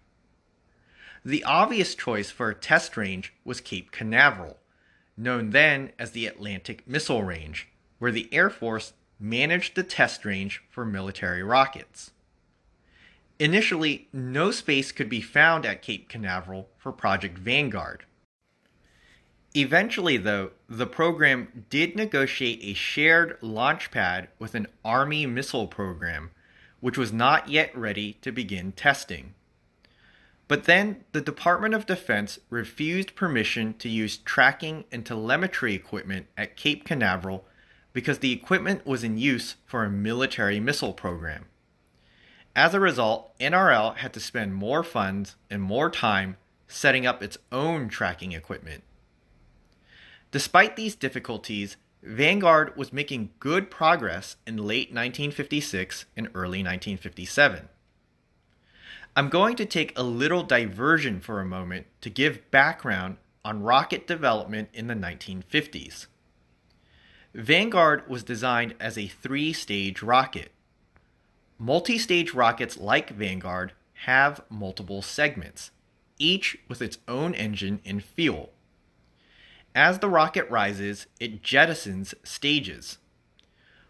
The 1.25 1.45
obvious 1.45 1.95
choice 1.95 2.31
for 2.31 2.51
a 2.51 2.55
test 2.55 2.97
range 2.97 3.35
was 3.45 3.61
Cape 3.61 3.91
Canaveral, 3.91 4.59
known 5.17 5.51
then 5.51 5.93
as 5.99 6.13
the 6.13 6.27
Atlantic 6.27 6.87
Missile 6.89 7.23
Range, 7.23 7.69
where 7.99 8.13
the 8.13 8.33
Air 8.33 8.49
Force 8.49 8.95
managed 9.19 9.75
the 9.75 9.83
test 9.83 10.25
range 10.25 10.63
for 10.71 10.85
military 10.85 11.43
rockets. 11.43 12.13
Initially, 13.41 14.07
no 14.13 14.51
space 14.51 14.93
could 14.93 15.09
be 15.09 15.23
found 15.23 15.65
at 15.65 15.81
Cape 15.81 16.11
Canaveral 16.11 16.69
for 16.77 16.93
Project 16.93 17.39
Vanguard. 17.39 18.05
Eventually, 19.55 20.19
though, 20.19 20.51
the 20.69 20.87
program 20.87 21.65
did 21.71 21.97
negotiate 21.97 22.61
a 22.63 22.75
shared 22.75 23.39
launch 23.41 23.91
pad 23.91 24.29
with 24.39 24.55
an 24.55 24.67
Army 24.85 25.25
missile 25.25 25.67
program, 25.67 26.33
which 26.81 26.99
was 26.99 27.15
not 27.15 27.49
yet 27.49 27.75
ready 27.75 28.19
to 28.21 28.31
begin 28.31 28.73
testing. 28.73 29.33
But 30.47 30.65
then 30.65 31.05
the 31.13 31.23
Department 31.23 31.73
of 31.73 31.87
Defense 31.87 32.41
refused 32.51 33.17
permission 33.17 33.73
to 33.79 33.89
use 33.89 34.19
tracking 34.19 34.85
and 34.93 35.07
telemetry 35.07 35.73
equipment 35.73 36.27
at 36.37 36.59
Cape 36.59 36.85
Canaveral 36.85 37.47
because 37.95 38.19
the 38.19 38.33
equipment 38.33 38.85
was 38.85 39.03
in 39.03 39.17
use 39.17 39.57
for 39.65 39.83
a 39.83 39.91
military 39.91 40.61
missile 40.61 40.93
program. 40.93 41.47
As 42.57 42.75
a 42.75 42.81
result, 42.81 43.37
NRL 43.39 43.97
had 43.97 44.13
to 44.15 44.21
spend 44.21 44.55
more 44.55 44.83
funds 44.83 45.37
and 45.49 45.63
more 45.63 45.91
time 45.91 46.37
setting 46.67 47.07
up 47.07 47.23
its 47.23 47.39
own 47.53 47.89
tracking 47.89 48.33
equipment. 48.33 48.83
Despite 50.31 50.77
these 50.77 50.95
difficulties, 50.95 51.77
Vanguard 52.03 52.77
was 52.77 52.93
making 52.93 53.31
good 53.41 53.71
progress 53.71 54.37
in 54.47 54.57
late 54.57 54.89
1956 54.89 56.07
and 56.17 56.29
early 56.29 56.61
1957. 56.61 57.69
I'm 59.17 59.29
going 59.29 59.57
to 59.57 59.67
take 59.67 59.97
a 59.99 60.03
little 60.03 60.43
diversion 60.43 61.21
for 61.21 61.41
a 61.41 61.45
moment 61.45 61.87
to 62.01 62.11
give 62.11 62.49
background 62.51 63.17
on 63.45 63.63
rocket 63.63 64.07
development 64.07 64.69
in 64.73 64.87
the 64.87 64.95
1950s. 64.95 66.07
Vanguard 67.35 68.09
was 68.09 68.23
designed 68.23 68.75
as 68.81 68.97
a 68.97 69.09
three 69.09 69.53
stage 69.53 70.03
rocket. 70.03 70.53
Multi 71.63 71.99
stage 71.99 72.33
rockets 72.33 72.79
like 72.79 73.11
Vanguard 73.11 73.75
have 74.07 74.41
multiple 74.49 75.03
segments, 75.03 75.73
each 76.19 76.57
with 76.69 76.81
its 76.81 76.97
own 77.07 77.35
engine 77.35 77.83
and 77.85 78.03
fuel. 78.03 78.55
As 79.75 79.99
the 79.99 80.09
rocket 80.09 80.49
rises, 80.49 81.07
it 81.21 81.43
jettisons 81.43 82.15
stages. 82.25 82.97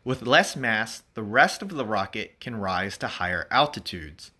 With 0.03 0.27
less 0.27 0.57
mass, 0.57 1.05
the 1.15 1.23
rest 1.23 1.63
of 1.63 1.69
the 1.69 1.85
rocket 1.85 2.41
can 2.41 2.57
rise 2.57 2.99
to 2.99 3.07
higher 3.07 3.47
altitudes. 3.53 4.33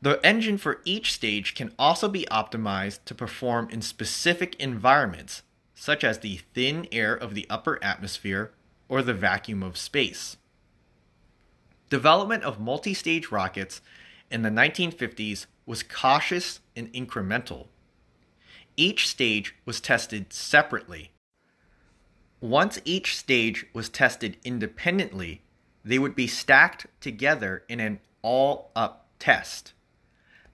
The 0.00 0.24
engine 0.24 0.58
for 0.58 0.82
each 0.84 1.12
stage 1.12 1.56
can 1.56 1.74
also 1.76 2.08
be 2.08 2.24
optimized 2.30 3.00
to 3.06 3.16
perform 3.16 3.68
in 3.68 3.82
specific 3.82 4.54
environments, 4.60 5.42
such 5.74 6.04
as 6.04 6.20
the 6.20 6.36
thin 6.54 6.86
air 6.92 7.16
of 7.16 7.34
the 7.34 7.50
upper 7.50 7.82
atmosphere 7.82 8.52
or 8.88 9.02
the 9.02 9.12
vacuum 9.12 9.64
of 9.64 9.76
space. 9.76 10.36
Development 11.88 12.42
of 12.42 12.58
multi 12.58 12.94
stage 12.94 13.30
rockets 13.30 13.80
in 14.30 14.42
the 14.42 14.50
1950s 14.50 15.46
was 15.66 15.82
cautious 15.82 16.60
and 16.74 16.92
incremental. 16.92 17.68
Each 18.76 19.08
stage 19.08 19.54
was 19.64 19.80
tested 19.80 20.32
separately. 20.32 21.12
Once 22.40 22.80
each 22.84 23.16
stage 23.16 23.66
was 23.72 23.88
tested 23.88 24.36
independently, 24.44 25.42
they 25.84 25.98
would 25.98 26.14
be 26.14 26.26
stacked 26.26 26.86
together 27.00 27.62
in 27.68 27.80
an 27.80 28.00
all 28.20 28.70
up 28.74 29.06
test. 29.18 29.72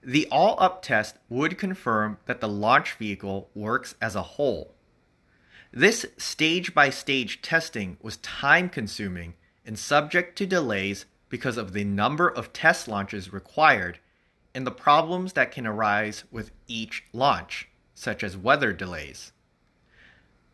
The 0.01 0.27
all 0.31 0.55
up 0.59 0.81
test 0.81 1.17
would 1.29 1.57
confirm 1.57 2.17
that 2.25 2.41
the 2.41 2.47
launch 2.47 2.93
vehicle 2.93 3.49
works 3.55 3.95
as 4.01 4.15
a 4.15 4.21
whole. 4.21 4.75
This 5.71 6.05
stage 6.17 6.75
by 6.75 6.91
stage 6.91 7.41
testing 7.41 7.97
was 8.01 8.17
time 8.17 8.69
consuming 8.69 9.33
and 9.65 9.79
subject 9.79 10.37
to 10.37 10.45
delays 10.45 11.05
because 11.33 11.57
of 11.57 11.73
the 11.73 11.83
number 11.83 12.29
of 12.29 12.53
test 12.53 12.87
launches 12.87 13.33
required 13.33 13.97
and 14.53 14.67
the 14.67 14.71
problems 14.71 15.33
that 15.33 15.51
can 15.51 15.65
arise 15.65 16.25
with 16.29 16.51
each 16.67 17.05
launch 17.11 17.67
such 17.95 18.23
as 18.23 18.37
weather 18.37 18.71
delays. 18.71 19.31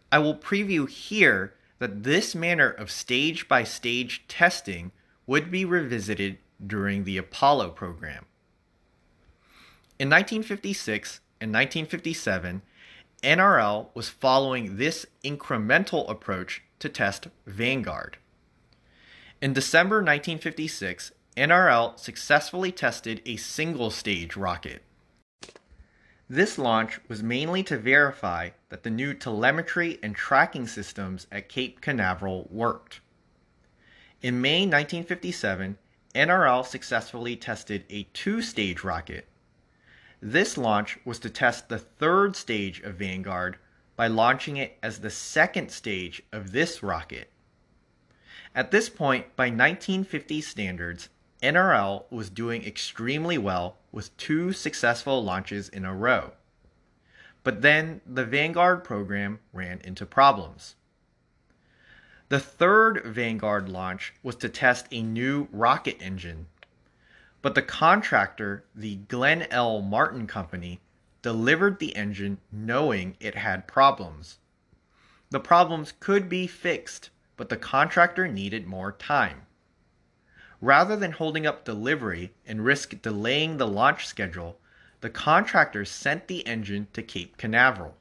I 0.09 0.19
will 0.19 0.37
preview 0.37 0.87
here 0.87 1.53
that 1.79 2.03
this 2.03 2.33
manner 2.33 2.69
of 2.69 2.89
stage 2.89 3.49
by 3.49 3.65
stage 3.65 4.23
testing 4.29 4.93
would 5.27 5.51
be 5.51 5.65
revisited 5.65 6.37
during 6.65 7.03
the 7.03 7.17
Apollo 7.17 7.71
program. 7.71 8.25
In 9.99 10.09
1956 10.09 11.19
and 11.41 11.51
1957, 11.51 12.61
NRL 13.21 13.87
was 13.93 14.07
following 14.07 14.77
this 14.77 15.05
incremental 15.25 16.09
approach 16.09 16.63
to 16.79 16.87
test 16.87 17.27
Vanguard. 17.45 18.15
In 19.41 19.53
December 19.53 19.97
1956, 19.97 21.13
NRL 21.37 21.97
successfully 21.97 22.73
tested 22.73 23.21
a 23.25 23.37
single 23.37 23.89
stage 23.89 24.35
rocket. 24.35 24.83
This 26.29 26.57
launch 26.57 26.99
was 27.07 27.23
mainly 27.23 27.63
to 27.63 27.77
verify 27.77 28.49
that 28.67 28.83
the 28.83 28.89
new 28.89 29.13
telemetry 29.13 29.97
and 30.03 30.13
tracking 30.13 30.67
systems 30.67 31.25
at 31.31 31.47
Cape 31.47 31.79
Canaveral 31.79 32.49
worked. 32.51 32.99
In 34.21 34.41
May 34.41 34.63
1957, 34.63 35.77
NRL 36.13 36.65
successfully 36.65 37.37
tested 37.37 37.85
a 37.89 38.03
two 38.11 38.41
stage 38.41 38.83
rocket. 38.83 39.25
This 40.21 40.57
launch 40.57 40.99
was 41.05 41.17
to 41.19 41.29
test 41.29 41.69
the 41.69 41.79
third 41.79 42.35
stage 42.35 42.81
of 42.81 42.95
Vanguard 42.95 43.55
by 43.95 44.07
launching 44.07 44.57
it 44.57 44.77
as 44.83 44.99
the 44.99 45.09
second 45.09 45.71
stage 45.71 46.21
of 46.33 46.51
this 46.51 46.83
rocket. 46.83 47.29
At 48.55 48.71
this 48.71 48.89
point, 48.89 49.35
by 49.35 49.45
1950 49.45 50.41
standards, 50.41 51.09
NRL 51.41 52.03
was 52.09 52.29
doing 52.29 52.65
extremely 52.65 53.37
well 53.37 53.77
with 53.91 54.15
two 54.17 54.51
successful 54.51 55.23
launches 55.23 55.69
in 55.69 55.85
a 55.85 55.95
row. 55.95 56.31
But 57.43 57.61
then 57.61 58.01
the 58.05 58.25
Vanguard 58.25 58.83
program 58.83 59.39
ran 59.53 59.79
into 59.81 60.05
problems. 60.05 60.75
The 62.27 62.39
third 62.39 63.03
Vanguard 63.05 63.69
launch 63.69 64.13
was 64.21 64.35
to 64.37 64.49
test 64.49 64.87
a 64.91 65.01
new 65.01 65.47
rocket 65.51 65.97
engine. 66.01 66.47
But 67.41 67.55
the 67.55 67.61
contractor, 67.61 68.65
the 68.75 68.97
Glenn 68.97 69.43
L. 69.49 69.81
Martin 69.81 70.27
Company, 70.27 70.81
delivered 71.21 71.79
the 71.79 71.95
engine 71.95 72.39
knowing 72.51 73.15
it 73.19 73.35
had 73.35 73.67
problems. 73.67 74.37
The 75.29 75.39
problems 75.39 75.93
could 75.99 76.27
be 76.27 76.47
fixed, 76.47 77.09
but 77.39 77.47
the 77.47 77.55
contractor 77.55 78.27
needed 78.27 78.67
more 78.67 78.91
time. 78.91 79.43
Rather 80.59 80.97
than 80.97 81.13
holding 81.13 81.47
up 81.47 81.63
delivery 81.63 82.33
and 82.45 82.65
risk 82.65 83.01
delaying 83.01 83.55
the 83.55 83.65
launch 83.65 84.05
schedule, 84.05 84.59
the 84.99 85.09
contractor 85.09 85.85
sent 85.85 86.27
the 86.27 86.45
engine 86.45 86.87
to 86.91 87.01
Cape 87.01 87.37
Canaveral. 87.37 87.95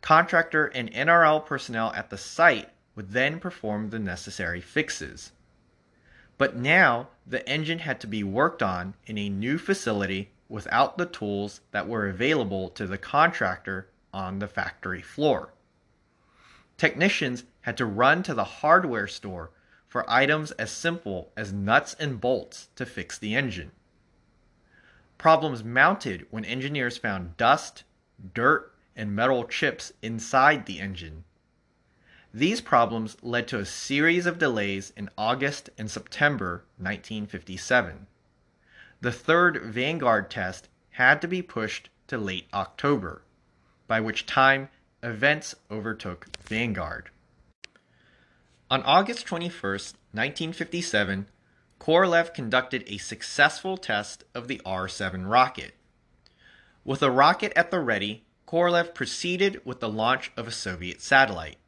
Contractor 0.00 0.66
and 0.66 0.90
NRL 0.90 1.46
personnel 1.46 1.92
at 1.94 2.10
the 2.10 2.18
site 2.18 2.70
would 2.96 3.12
then 3.12 3.38
perform 3.38 3.90
the 3.90 4.00
necessary 4.00 4.60
fixes. 4.60 5.30
But 6.36 6.56
now 6.56 7.10
the 7.24 7.48
engine 7.48 7.78
had 7.78 8.00
to 8.00 8.08
be 8.08 8.24
worked 8.24 8.60
on 8.60 8.94
in 9.06 9.18
a 9.18 9.28
new 9.28 9.56
facility 9.56 10.32
without 10.48 10.98
the 10.98 11.06
tools 11.06 11.60
that 11.70 11.86
were 11.86 12.08
available 12.08 12.70
to 12.70 12.88
the 12.88 12.98
contractor 12.98 13.86
on 14.12 14.40
the 14.40 14.48
factory 14.48 15.00
floor. 15.00 15.52
Technicians 16.76 17.44
had 17.62 17.76
to 17.76 17.86
run 17.86 18.22
to 18.22 18.34
the 18.34 18.44
hardware 18.44 19.08
store 19.08 19.50
for 19.88 20.08
items 20.08 20.52
as 20.52 20.70
simple 20.70 21.32
as 21.36 21.52
nuts 21.52 21.94
and 21.98 22.20
bolts 22.20 22.68
to 22.76 22.86
fix 22.86 23.18
the 23.18 23.34
engine. 23.34 23.70
Problems 25.18 25.62
mounted 25.62 26.26
when 26.30 26.44
engineers 26.44 26.96
found 26.96 27.36
dust, 27.36 27.84
dirt, 28.34 28.74
and 28.96 29.14
metal 29.14 29.44
chips 29.44 29.92
inside 30.02 30.66
the 30.66 30.80
engine. 30.80 31.24
These 32.34 32.60
problems 32.60 33.16
led 33.22 33.46
to 33.48 33.58
a 33.58 33.66
series 33.66 34.26
of 34.26 34.38
delays 34.38 34.92
in 34.96 35.10
August 35.16 35.70
and 35.76 35.90
September 35.90 36.64
1957. 36.78 38.06
The 39.00 39.12
third 39.12 39.62
Vanguard 39.62 40.30
test 40.30 40.68
had 40.90 41.20
to 41.20 41.28
be 41.28 41.42
pushed 41.42 41.90
to 42.06 42.18
late 42.18 42.48
October, 42.52 43.22
by 43.86 44.00
which 44.00 44.26
time 44.26 44.68
events 45.02 45.54
overtook 45.70 46.26
Vanguard. 46.44 47.10
On 48.72 48.82
August 48.84 49.26
21, 49.26 49.52
1957, 49.52 51.28
Korolev 51.78 52.32
conducted 52.32 52.82
a 52.86 52.96
successful 52.96 53.76
test 53.76 54.24
of 54.34 54.48
the 54.48 54.62
R 54.64 54.88
7 54.88 55.26
rocket. 55.26 55.74
With 56.82 57.02
a 57.02 57.10
rocket 57.10 57.52
at 57.54 57.70
the 57.70 57.80
ready, 57.80 58.24
Korolev 58.48 58.94
proceeded 58.94 59.60
with 59.66 59.80
the 59.80 59.90
launch 59.90 60.32
of 60.38 60.48
a 60.48 60.50
Soviet 60.50 61.02
satellite. 61.02 61.58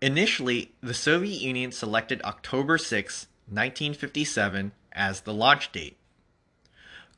Initially, 0.00 0.72
the 0.80 0.92
Soviet 0.92 1.40
Union 1.40 1.70
selected 1.70 2.20
October 2.22 2.78
6, 2.78 3.28
1957, 3.46 4.72
as 4.90 5.20
the 5.20 5.32
launch 5.32 5.70
date. 5.70 5.98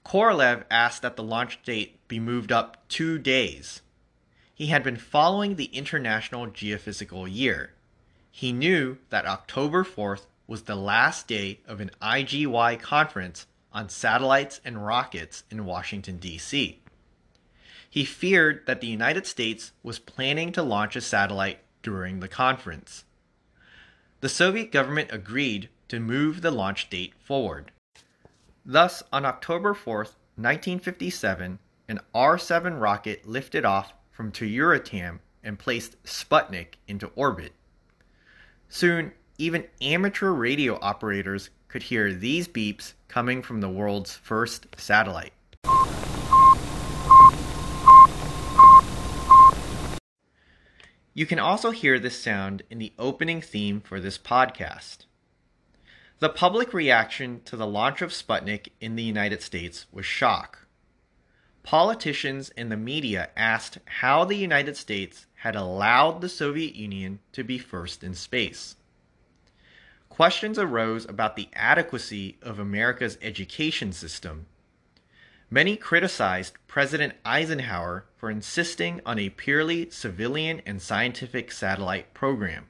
Korolev 0.05 0.64
asked 0.70 1.01
that 1.01 1.16
the 1.16 1.22
launch 1.22 1.62
date 1.62 2.07
be 2.07 2.20
moved 2.20 2.53
up 2.53 2.87
two 2.91 3.18
days. 3.18 3.80
He 4.55 4.66
had 4.66 4.82
been 4.82 4.99
following 4.99 5.57
the 5.57 5.72
International 5.72 6.49
Geophysical 6.49 7.26
Year. 7.35 7.74
He 8.37 8.53
knew 8.53 8.99
that 9.11 9.26
October 9.26 9.85
4th 9.85 10.26
was 10.49 10.62
the 10.62 10.74
last 10.74 11.28
day 11.28 11.61
of 11.68 11.80
an 11.80 11.93
IGY 12.03 12.80
conference 12.80 13.47
on 13.72 13.89
satellites 13.89 14.61
and 14.64 14.85
rockets 14.85 15.45
in 15.53 15.64
Washington, 15.64 16.16
D.C. 16.16 16.82
He 17.89 18.05
feared 18.05 18.66
that 18.66 18.80
the 18.80 18.89
United 18.89 19.28
States 19.28 19.70
was 19.85 20.01
planning 20.01 20.51
to 20.51 20.64
launch 20.64 20.97
a 20.97 21.01
satellite 21.01 21.61
during 21.80 22.18
the 22.18 22.26
conference. 22.26 23.05
The 24.20 24.28
Soviet 24.28 24.72
government 24.72 25.11
agreed 25.12 25.68
to 25.87 26.01
move 26.01 26.43
the 26.43 26.51
launch 26.51 26.91
date 26.91 27.14
forward. 27.20 27.70
Thus, 28.66 29.05
on 29.12 29.24
October 29.24 29.74
4th, 29.74 30.16
1957, 30.35 31.61
an 31.89 32.01
R 32.12 32.37
7 32.37 32.74
rocket 32.74 33.28
lifted 33.28 33.64
off 33.64 33.95
from 34.11 34.32
Tyuratam 34.32 35.20
and 35.45 35.57
placed 35.57 36.03
Sputnik 36.03 36.78
into 36.89 37.12
orbit. 37.14 37.53
Soon, 38.75 39.12
even 39.39 39.68
amateur 39.81 40.33
radio 40.33 40.81
operators 40.83 41.51
could 41.68 41.85
hear 41.85 42.12
these 42.12 42.49
beeps 42.49 42.95
coming 43.07 43.41
from 43.41 43.61
the 43.61 43.68
world's 43.68 44.16
first 44.16 44.66
satellite. 44.77 45.33
You 51.14 51.25
can 51.25 51.39
also 51.39 51.70
hear 51.70 52.01
this 52.01 52.20
sound 52.20 52.64
in 52.68 52.79
the 52.79 52.93
opening 52.99 53.41
theme 53.41 53.81
for 53.81 54.01
this 54.01 54.18
podcast. 54.18 55.05
The 56.18 56.29
public 56.29 56.75
reaction 56.75 57.43
to 57.45 57.57
the 57.57 57.68
launch 57.68 58.03
of 58.03 58.11
Sputnik 58.11 58.70
in 58.81 58.97
the 58.97 59.05
United 59.05 59.41
States 59.41 59.87
was 59.93 60.05
shock. 60.05 60.66
Politicians 61.62 62.51
and 62.57 62.72
the 62.72 62.77
media 62.77 63.31
asked 63.37 63.79
how 63.85 64.25
the 64.25 64.37
United 64.37 64.77
States 64.77 65.27
had 65.45 65.55
allowed 65.55 66.21
the 66.21 66.29
Soviet 66.29 66.75
Union 66.75 67.21
to 67.33 67.45
be 67.45 67.59
first 67.59 68.03
in 68.03 68.15
space 68.15 68.75
questions 70.15 70.61
arose 70.61 71.05
about 71.07 71.35
the 71.35 71.49
adequacy 71.55 72.39
of 72.41 72.61
America's 72.61 73.19
education 73.21 73.93
system. 73.93 74.47
Many 75.51 75.77
criticized 75.77 76.55
President 76.69 77.15
Eisenhower 77.25 78.05
for 78.17 78.31
insisting 78.31 79.01
on 79.05 79.19
a 79.19 79.31
purely 79.31 79.91
civilian 79.91 80.63
and 80.65 80.81
scientific 80.81 81.51
satellite 81.51 82.15
program. 82.15 82.67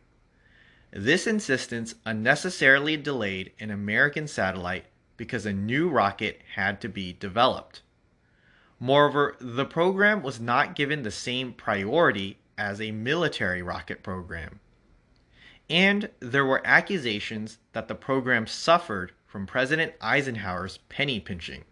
This 0.90 1.26
insistence 1.26 1.96
unnecessarily 2.06 2.96
delayed 2.96 3.52
an 3.60 3.70
American 3.70 4.26
satellite 4.26 4.86
because 5.18 5.44
a 5.44 5.52
new 5.52 5.90
rocket 5.90 6.40
had 6.54 6.80
to 6.80 6.88
be 6.88 7.12
developed. 7.12 7.82
Moreover, 8.80 9.36
the 9.38 9.66
program 9.66 10.22
was 10.22 10.40
not 10.40 10.74
given 10.74 11.02
the 11.02 11.10
same 11.10 11.52
priority 11.52 12.38
as 12.56 12.80
a 12.80 12.90
military 12.90 13.62
rocket 13.62 14.02
program 14.02 14.60
and 15.70 16.10
there 16.20 16.44
were 16.44 16.60
accusations 16.64 17.58
that 17.72 17.88
the 17.88 17.94
program 17.94 18.46
suffered 18.46 19.12
from 19.26 19.46
President 19.46 19.94
Eisenhower's 20.00 20.78
penny 20.88 21.20
pinching. 21.20 21.64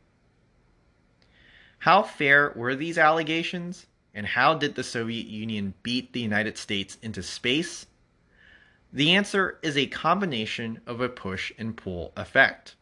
How 1.81 2.03
fair 2.03 2.53
were 2.57 2.75
these 2.75 2.97
allegations, 2.97 3.87
and 4.15 4.27
how 4.27 4.55
did 4.55 4.75
the 4.75 4.85
Soviet 4.85 5.27
Union 5.27 5.75
beat 5.83 6.13
the 6.13 6.21
United 6.21 6.57
States 6.57 6.97
into 7.03 7.23
space? 7.23 7.87
The 8.93 9.15
answer 9.15 9.59
is 9.63 9.77
a 9.77 9.87
combination 9.87 10.81
of 10.87 11.01
a 11.01 11.09
push 11.09 11.53
and 11.59 11.77
pull 11.77 12.13
effect. 12.17 12.77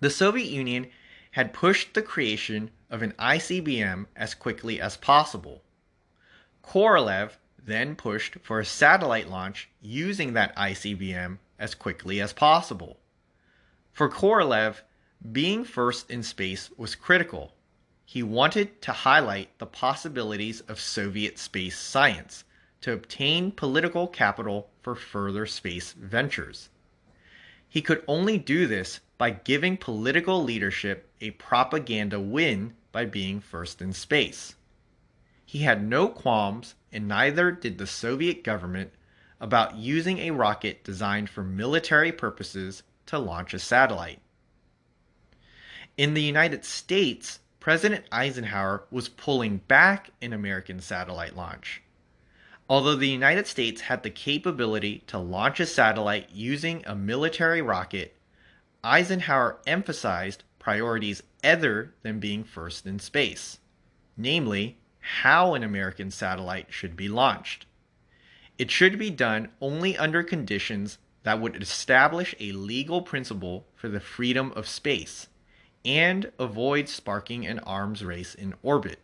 The 0.00 0.10
Soviet 0.10 0.48
Union 0.48 0.88
had 1.32 1.52
pushed 1.52 1.94
the 1.94 2.02
creation 2.02 2.70
of 2.90 3.02
an 3.02 3.12
ICBM 3.18 4.06
as 4.16 4.34
quickly 4.34 4.80
as 4.80 4.96
possible. 4.96 5.62
Korolev 6.70 7.32
then 7.58 7.96
pushed 7.96 8.36
for 8.44 8.60
a 8.60 8.64
satellite 8.64 9.28
launch 9.28 9.68
using 9.82 10.34
that 10.34 10.54
ICBM 10.54 11.38
as 11.58 11.74
quickly 11.74 12.20
as 12.20 12.32
possible. 12.32 13.00
For 13.92 14.08
Korolev, 14.08 14.82
being 15.32 15.64
first 15.64 16.08
in 16.08 16.22
space 16.22 16.70
was 16.76 16.94
critical. 16.94 17.56
He 18.04 18.22
wanted 18.22 18.80
to 18.82 18.92
highlight 18.92 19.58
the 19.58 19.66
possibilities 19.66 20.60
of 20.60 20.78
Soviet 20.78 21.40
space 21.40 21.76
science 21.76 22.44
to 22.82 22.92
obtain 22.92 23.50
political 23.50 24.06
capital 24.06 24.70
for 24.80 24.94
further 24.94 25.46
space 25.46 25.90
ventures. 25.94 26.68
He 27.68 27.82
could 27.82 28.04
only 28.06 28.38
do 28.38 28.68
this 28.68 29.00
by 29.18 29.30
giving 29.30 29.76
political 29.76 30.40
leadership 30.40 31.10
a 31.20 31.32
propaganda 31.32 32.20
win 32.20 32.74
by 32.92 33.06
being 33.06 33.40
first 33.40 33.82
in 33.82 33.92
space. 33.92 34.54
He 35.50 35.64
had 35.64 35.82
no 35.82 36.06
qualms, 36.06 36.76
and 36.92 37.08
neither 37.08 37.50
did 37.50 37.76
the 37.76 37.86
Soviet 37.88 38.44
government, 38.44 38.92
about 39.40 39.74
using 39.74 40.20
a 40.20 40.30
rocket 40.30 40.84
designed 40.84 41.28
for 41.28 41.42
military 41.42 42.12
purposes 42.12 42.84
to 43.06 43.18
launch 43.18 43.52
a 43.52 43.58
satellite. 43.58 44.20
In 45.96 46.14
the 46.14 46.22
United 46.22 46.64
States, 46.64 47.40
President 47.58 48.04
Eisenhower 48.12 48.84
was 48.92 49.08
pulling 49.08 49.56
back 49.56 50.10
an 50.22 50.32
American 50.32 50.78
satellite 50.78 51.34
launch. 51.34 51.82
Although 52.68 52.94
the 52.94 53.08
United 53.08 53.48
States 53.48 53.80
had 53.80 54.04
the 54.04 54.10
capability 54.10 55.02
to 55.08 55.18
launch 55.18 55.58
a 55.58 55.66
satellite 55.66 56.30
using 56.30 56.84
a 56.86 56.94
military 56.94 57.60
rocket, 57.60 58.16
Eisenhower 58.84 59.58
emphasized 59.66 60.44
priorities 60.60 61.24
other 61.42 61.92
than 62.02 62.20
being 62.20 62.44
first 62.44 62.86
in 62.86 63.00
space, 63.00 63.58
namely 64.16 64.76
how 65.10 65.54
an 65.54 65.62
American 65.64 66.10
satellite 66.10 66.72
should 66.72 66.96
be 66.96 67.08
launched. 67.08 67.66
It 68.58 68.70
should 68.70 68.98
be 68.98 69.10
done 69.10 69.50
only 69.60 69.96
under 69.98 70.22
conditions 70.22 70.98
that 71.24 71.40
would 71.40 71.60
establish 71.60 72.34
a 72.38 72.52
legal 72.52 73.02
principle 73.02 73.66
for 73.74 73.88
the 73.88 74.00
freedom 74.00 74.52
of 74.52 74.68
space 74.68 75.28
and 75.84 76.30
avoid 76.38 76.88
sparking 76.88 77.46
an 77.46 77.58
arms 77.60 78.04
race 78.04 78.34
in 78.34 78.54
orbit. 78.62 79.00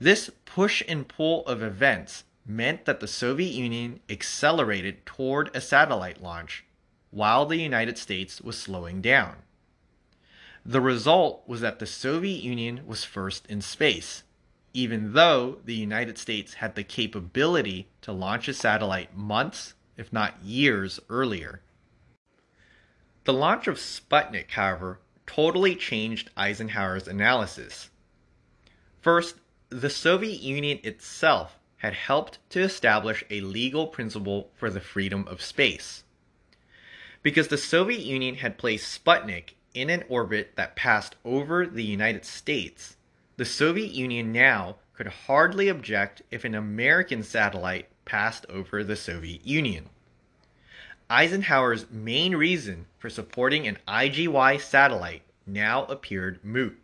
This 0.00 0.30
push 0.44 0.82
and 0.88 1.06
pull 1.06 1.46
of 1.46 1.62
events 1.62 2.24
meant 2.44 2.84
that 2.84 3.00
the 3.00 3.08
Soviet 3.08 3.52
Union 3.52 4.00
accelerated 4.10 5.06
toward 5.06 5.54
a 5.54 5.60
satellite 5.60 6.22
launch 6.22 6.64
while 7.10 7.46
the 7.46 7.56
United 7.56 7.96
States 7.96 8.40
was 8.40 8.58
slowing 8.58 9.00
down. 9.00 9.36
The 10.66 10.80
result 10.80 11.44
was 11.46 11.60
that 11.60 11.78
the 11.78 11.86
Soviet 11.86 12.42
Union 12.42 12.86
was 12.86 13.04
first 13.04 13.46
in 13.46 13.62
space 13.62 14.24
even 14.78 15.12
though 15.12 15.58
the 15.64 15.74
United 15.74 16.16
States 16.16 16.54
had 16.54 16.76
the 16.76 16.84
capability 16.84 17.88
to 18.00 18.12
launch 18.12 18.46
a 18.46 18.54
satellite 18.54 19.16
months, 19.16 19.74
if 19.96 20.12
not 20.12 20.40
years, 20.44 21.00
earlier. 21.10 21.60
The 23.24 23.32
launch 23.32 23.66
of 23.66 23.74
Sputnik, 23.76 24.52
however, 24.52 25.00
totally 25.26 25.74
changed 25.74 26.30
Eisenhower's 26.36 27.08
analysis. 27.08 27.90
First, 29.00 29.34
the 29.68 29.90
Soviet 29.90 30.40
Union 30.40 30.78
itself 30.84 31.58
had 31.78 31.94
helped 31.94 32.38
to 32.50 32.60
establish 32.60 33.24
a 33.30 33.40
legal 33.40 33.88
principle 33.88 34.52
for 34.54 34.70
the 34.70 34.80
freedom 34.80 35.26
of 35.26 35.42
space. 35.42 36.04
Because 37.24 37.48
the 37.48 37.58
Soviet 37.58 38.02
Union 38.02 38.36
had 38.36 38.58
placed 38.58 39.04
Sputnik 39.04 39.54
in 39.74 39.90
an 39.90 40.04
orbit 40.08 40.52
that 40.54 40.76
passed 40.76 41.16
over 41.24 41.66
the 41.66 41.82
United 41.82 42.24
States, 42.24 42.94
the 43.38 43.44
Soviet 43.44 43.92
Union 43.92 44.32
now 44.32 44.74
could 44.94 45.06
hardly 45.06 45.68
object 45.68 46.22
if 46.28 46.44
an 46.44 46.56
American 46.56 47.22
satellite 47.22 47.88
passed 48.04 48.44
over 48.48 48.82
the 48.82 48.96
Soviet 48.96 49.46
Union. 49.46 49.88
Eisenhower's 51.08 51.88
main 51.88 52.34
reason 52.34 52.86
for 52.98 53.08
supporting 53.08 53.68
an 53.68 53.78
IGY 53.86 54.60
satellite 54.60 55.22
now 55.46 55.84
appeared 55.84 56.44
moot. 56.44 56.76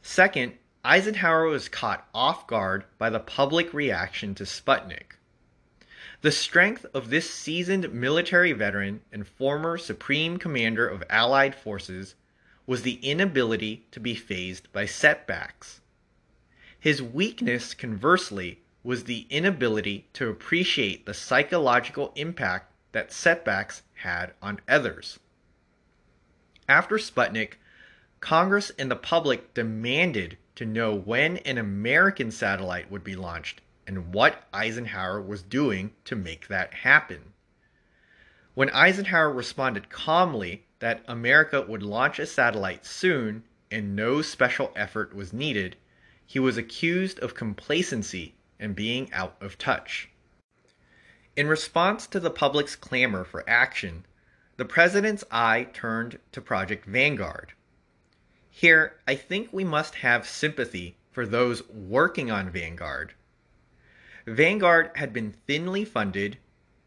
Second, 0.00 0.54
Eisenhower 0.82 1.44
was 1.44 1.68
caught 1.68 2.08
off 2.14 2.46
guard 2.46 2.84
by 2.96 3.10
the 3.10 3.20
public 3.20 3.74
reaction 3.74 4.34
to 4.34 4.44
Sputnik. 4.44 5.18
The 6.22 6.32
strength 6.32 6.86
of 6.94 7.10
this 7.10 7.28
seasoned 7.28 7.92
military 7.92 8.52
veteran 8.52 9.02
and 9.12 9.28
former 9.28 9.76
Supreme 9.76 10.38
Commander 10.38 10.88
of 10.88 11.04
Allied 11.10 11.54
forces 11.54 12.14
was 12.66 12.82
the 12.82 12.94
inability 13.02 13.86
to 13.90 14.00
be 14.00 14.14
fazed 14.14 14.72
by 14.72 14.86
setbacks. 14.86 15.80
His 16.78 17.02
weakness, 17.02 17.74
conversely, 17.74 18.60
was 18.82 19.04
the 19.04 19.26
inability 19.30 20.06
to 20.12 20.28
appreciate 20.28 21.06
the 21.06 21.14
psychological 21.14 22.12
impact 22.14 22.72
that 22.92 23.12
setbacks 23.12 23.82
had 23.94 24.32
on 24.42 24.60
others. 24.68 25.18
After 26.68 26.96
Sputnik, 26.96 27.54
Congress 28.20 28.70
and 28.78 28.90
the 28.90 28.96
public 28.96 29.52
demanded 29.54 30.38
to 30.56 30.64
know 30.64 30.94
when 30.94 31.38
an 31.38 31.58
American 31.58 32.30
satellite 32.30 32.90
would 32.90 33.04
be 33.04 33.16
launched 33.16 33.60
and 33.86 34.14
what 34.14 34.44
Eisenhower 34.52 35.20
was 35.20 35.42
doing 35.42 35.92
to 36.04 36.16
make 36.16 36.48
that 36.48 36.72
happen. 36.72 37.32
When 38.54 38.70
Eisenhower 38.70 39.30
responded 39.30 39.90
calmly 39.90 40.63
that 40.78 41.04
America 41.06 41.62
would 41.62 41.82
launch 41.82 42.18
a 42.18 42.26
satellite 42.26 42.84
soon 42.84 43.44
and 43.70 43.94
no 43.96 44.22
special 44.22 44.72
effort 44.76 45.14
was 45.14 45.32
needed, 45.32 45.76
he 46.26 46.38
was 46.38 46.56
accused 46.56 47.18
of 47.20 47.34
complacency 47.34 48.34
and 48.58 48.74
being 48.74 49.12
out 49.12 49.36
of 49.40 49.58
touch. 49.58 50.08
In 51.36 51.48
response 51.48 52.06
to 52.08 52.20
the 52.20 52.30
public's 52.30 52.76
clamor 52.76 53.24
for 53.24 53.48
action, 53.48 54.06
the 54.56 54.64
president's 54.64 55.24
eye 55.30 55.68
turned 55.72 56.18
to 56.32 56.40
Project 56.40 56.84
Vanguard. 56.86 57.52
Here, 58.50 59.00
I 59.06 59.16
think 59.16 59.52
we 59.52 59.64
must 59.64 59.96
have 59.96 60.26
sympathy 60.26 60.96
for 61.10 61.26
those 61.26 61.68
working 61.68 62.30
on 62.30 62.50
Vanguard 62.50 63.14
Vanguard 64.26 64.90
had 64.94 65.12
been 65.12 65.32
thinly 65.46 65.84
funded, 65.84 66.38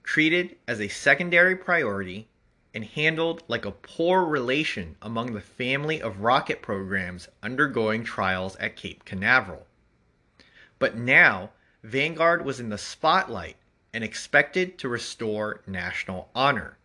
treated 0.01 0.55
as 0.67 0.81
a 0.81 0.87
secondary 0.87 1.55
priority, 1.55 2.29
and 2.73 2.83
handled 2.83 3.43
like 3.47 3.65
a 3.65 3.71
poor 3.71 4.23
relation 4.23 4.95
among 5.01 5.33
the 5.33 5.41
family 5.41 6.01
of 6.01 6.21
rocket 6.21 6.61
programs 6.61 7.27
undergoing 7.41 8.03
trials 8.03 8.55
at 8.57 8.75
Cape 8.75 9.05
Canaveral. 9.05 9.65
But 10.79 10.95
now, 10.95 11.51
Vanguard 11.83 12.43
was 12.45 12.59
in 12.59 12.69
the 12.69 12.77
spotlight 12.77 13.55
and 13.93 14.03
expected 14.03 14.77
to 14.77 14.89
restore 14.89 15.61
national 15.65 16.29
honor. 16.35 16.77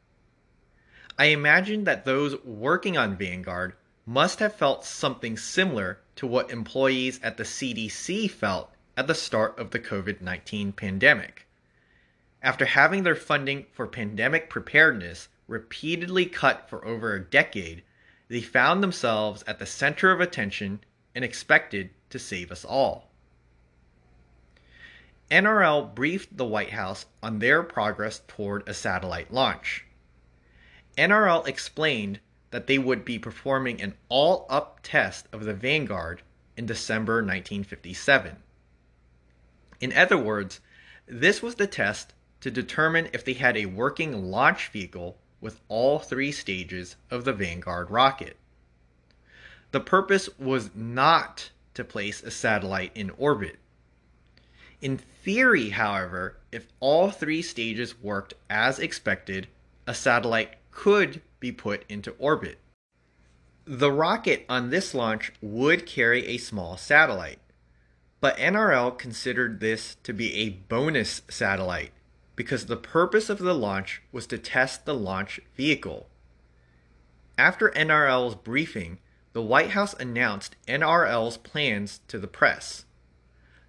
I 1.18 1.26
imagine 1.26 1.84
that 1.84 2.04
those 2.04 2.42
working 2.42 2.96
on 2.96 3.16
Vanguard 3.16 3.74
must 4.06 4.38
have 4.38 4.54
felt 4.54 4.84
something 4.84 5.36
similar 5.36 6.00
to 6.16 6.26
what 6.26 6.50
employees 6.50 7.20
at 7.22 7.36
the 7.36 7.44
CDC 7.44 8.30
felt 8.30 8.72
at 8.96 9.06
the 9.06 9.14
start 9.14 9.58
of 9.58 9.70
the 9.70 9.78
COVID 9.78 10.20
19 10.20 10.72
pandemic. 10.72 11.46
After 12.42 12.64
having 12.64 13.02
their 13.02 13.14
funding 13.14 13.66
for 13.72 13.86
pandemic 13.86 14.48
preparedness 14.48 15.28
repeatedly 15.46 16.26
cut 16.26 16.68
for 16.68 16.84
over 16.84 17.14
a 17.14 17.24
decade, 17.24 17.82
they 18.28 18.40
found 18.40 18.82
themselves 18.82 19.44
at 19.46 19.58
the 19.58 19.66
center 19.66 20.10
of 20.10 20.20
attention 20.20 20.80
and 21.14 21.24
expected 21.24 21.90
to 22.10 22.18
save 22.18 22.50
us 22.50 22.64
all. 22.64 23.10
NRL 25.30 25.94
briefed 25.94 26.36
the 26.36 26.44
White 26.44 26.70
House 26.70 27.06
on 27.22 27.38
their 27.38 27.62
progress 27.62 28.20
toward 28.28 28.68
a 28.68 28.74
satellite 28.74 29.32
launch. 29.32 29.86
NRL 30.98 31.46
explained 31.48 32.20
that 32.50 32.66
they 32.66 32.78
would 32.78 33.04
be 33.04 33.18
performing 33.18 33.80
an 33.80 33.94
all 34.10 34.46
up 34.50 34.80
test 34.82 35.26
of 35.32 35.44
the 35.44 35.54
Vanguard 35.54 36.22
in 36.56 36.66
December 36.66 37.14
1957. 37.14 38.36
In 39.80 39.92
other 39.94 40.18
words, 40.18 40.60
this 41.06 41.42
was 41.42 41.54
the 41.54 41.66
test 41.66 42.12
to 42.42 42.50
determine 42.50 43.08
if 43.12 43.24
they 43.24 43.32
had 43.32 43.56
a 43.56 43.66
working 43.66 44.30
launch 44.30 44.68
vehicle 44.68 45.18
with 45.42 45.60
all 45.68 45.98
three 45.98 46.32
stages 46.32 46.96
of 47.10 47.26
the 47.26 47.34
Vanguard 47.34 47.90
rocket. 47.90 48.38
The 49.72 49.80
purpose 49.80 50.30
was 50.38 50.70
not 50.74 51.50
to 51.74 51.84
place 51.84 52.22
a 52.22 52.30
satellite 52.30 52.92
in 52.94 53.10
orbit. 53.10 53.58
In 54.80 54.96
theory, 54.98 55.70
however, 55.70 56.38
if 56.50 56.68
all 56.80 57.10
three 57.10 57.42
stages 57.42 58.00
worked 58.00 58.34
as 58.48 58.78
expected, 58.78 59.48
a 59.86 59.94
satellite 59.94 60.56
could 60.70 61.20
be 61.40 61.52
put 61.52 61.84
into 61.88 62.12
orbit. 62.18 62.58
The 63.64 63.92
rocket 63.92 64.44
on 64.48 64.70
this 64.70 64.94
launch 64.94 65.32
would 65.40 65.86
carry 65.86 66.26
a 66.26 66.38
small 66.38 66.76
satellite. 66.76 67.38
But 68.20 68.36
NRL 68.36 68.96
considered 68.98 69.60
this 69.60 69.96
to 70.04 70.12
be 70.12 70.34
a 70.34 70.50
bonus 70.50 71.22
satellite 71.28 71.92
because 72.36 72.66
the 72.66 72.76
purpose 72.76 73.28
of 73.28 73.38
the 73.38 73.54
launch 73.54 74.02
was 74.10 74.26
to 74.26 74.38
test 74.38 74.84
the 74.84 74.94
launch 74.94 75.40
vehicle. 75.56 76.08
After 77.36 77.70
NRL's 77.70 78.34
briefing, 78.34 78.98
the 79.32 79.42
White 79.42 79.70
House 79.70 79.94
announced 79.94 80.56
NRL's 80.68 81.36
plans 81.38 82.00
to 82.08 82.18
the 82.18 82.26
press. 82.26 82.84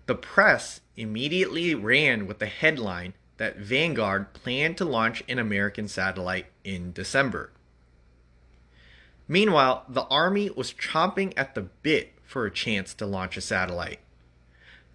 The 0.06 0.16
press 0.16 0.82
immediately 0.98 1.74
ran 1.74 2.28
with 2.28 2.40
the 2.40 2.46
headline 2.46 3.14
that 3.38 3.58
Vanguard 3.58 4.34
planned 4.34 4.78
to 4.78 4.86
launch 4.86 5.24
an 5.28 5.40
American 5.40 5.88
satellite 5.88 6.48
in 6.64 6.92
December. 6.92 7.52
Meanwhile, 9.28 9.86
the 9.88 10.04
Army 10.04 10.50
was 10.50 10.74
chomping 10.74 11.34
at 11.38 11.56
the 11.56 11.62
bit 11.62 12.14
for 12.24 12.46
a 12.46 12.52
chance 12.52 12.94
to 12.96 13.06
launch 13.06 13.38
a 13.38 13.42
satellite. 13.42 14.00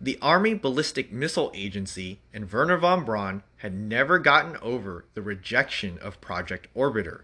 The 0.01 0.19
Army 0.21 0.55
Ballistic 0.55 1.11
Missile 1.11 1.51
Agency 1.55 2.21
and 2.33 2.53
Wernher 2.53 2.77
von 2.77 3.05
Braun 3.05 3.43
had 3.59 3.75
never 3.75 4.19
gotten 4.19 4.57
over 4.59 5.05
the 5.15 5.23
rejection 5.23 5.99
of 5.99 6.21
Project 6.21 6.69
Orbiter. 6.75 7.23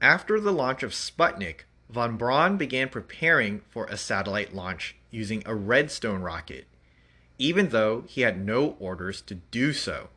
After 0.00 0.40
the 0.40 0.52
launch 0.52 0.82
of 0.82 0.92
Sputnik, 0.92 1.64
von 1.88 2.16
Braun 2.16 2.56
began 2.56 2.88
preparing 2.88 3.62
for 3.70 3.86
a 3.86 3.96
satellite 3.96 4.54
launch 4.54 4.96
using 5.10 5.42
a 5.46 5.54
Redstone 5.54 6.22
rocket, 6.22 6.66
even 7.38 7.68
though 7.68 8.04
he 8.06 8.22
had 8.22 8.44
no 8.44 8.76
orders 8.78 9.20
to 9.22 9.34
do 9.34 9.72
so. 9.72 10.08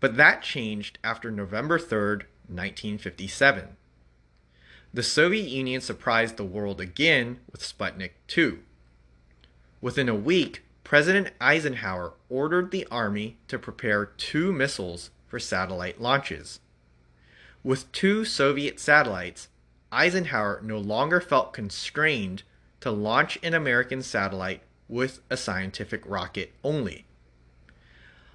But 0.00 0.16
that 0.16 0.42
changed 0.42 0.98
after 1.02 1.30
November 1.30 1.78
3, 1.78 2.26
1957. 2.48 3.76
The 4.94 5.02
Soviet 5.02 5.48
Union 5.48 5.80
surprised 5.80 6.36
the 6.36 6.44
world 6.44 6.80
again 6.80 7.40
with 7.50 7.62
Sputnik 7.62 8.12
2. 8.26 8.58
Within 9.80 10.08
a 10.08 10.14
week, 10.14 10.62
President 10.84 11.30
Eisenhower 11.40 12.14
ordered 12.28 12.70
the 12.70 12.86
Army 12.90 13.38
to 13.48 13.58
prepare 13.58 14.06
two 14.06 14.52
missiles 14.52 15.10
for 15.26 15.38
satellite 15.38 16.00
launches. 16.00 16.60
With 17.64 17.90
two 17.92 18.24
Soviet 18.24 18.80
satellites, 18.80 19.48
Eisenhower 19.90 20.60
no 20.62 20.78
longer 20.78 21.20
felt 21.20 21.52
constrained 21.52 22.42
to 22.80 22.90
launch 22.90 23.38
an 23.42 23.54
American 23.54 24.02
satellite 24.02 24.62
with 24.88 25.20
a 25.30 25.36
scientific 25.36 26.02
rocket 26.04 26.52
only. 26.64 27.06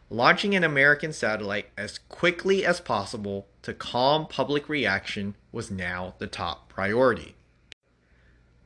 Launching 0.09 0.55
an 0.55 0.63
American 0.63 1.11
satellite 1.11 1.69
as 1.77 1.99
quickly 2.07 2.65
as 2.65 2.79
possible 2.79 3.47
to 3.61 3.73
calm 3.73 4.25
public 4.25 4.69
reaction 4.69 5.35
was 5.51 5.69
now 5.69 6.15
the 6.17 6.27
top 6.27 6.69
priority. 6.69 7.35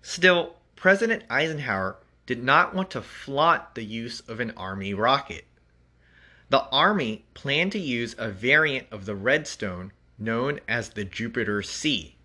Still, 0.03 0.55
President 0.75 1.23
Eisenhower 1.29 1.97
did 2.31 2.45
not 2.45 2.73
want 2.73 2.89
to 2.89 3.01
flaunt 3.01 3.75
the 3.75 3.83
use 3.83 4.21
of 4.21 4.39
an 4.39 4.53
Army 4.55 4.93
rocket. 4.93 5.43
The 6.47 6.61
Army 6.71 7.25
planned 7.33 7.73
to 7.73 7.77
use 7.77 8.15
a 8.17 8.29
variant 8.29 8.87
of 8.89 9.05
the 9.05 9.15
Redstone 9.15 9.91
known 10.17 10.61
as 10.65 10.91
the 10.91 11.03
Jupiter 11.03 11.61
C. 11.61 12.15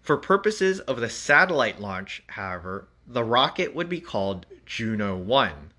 For 0.00 0.16
purposes 0.16 0.78
of 0.78 1.00
the 1.00 1.08
satellite 1.08 1.80
launch, 1.80 2.22
however, 2.28 2.86
the 3.08 3.24
rocket 3.24 3.74
would 3.74 3.88
be 3.88 4.00
called 4.00 4.46
Juno 4.64 5.16
1. 5.16 5.72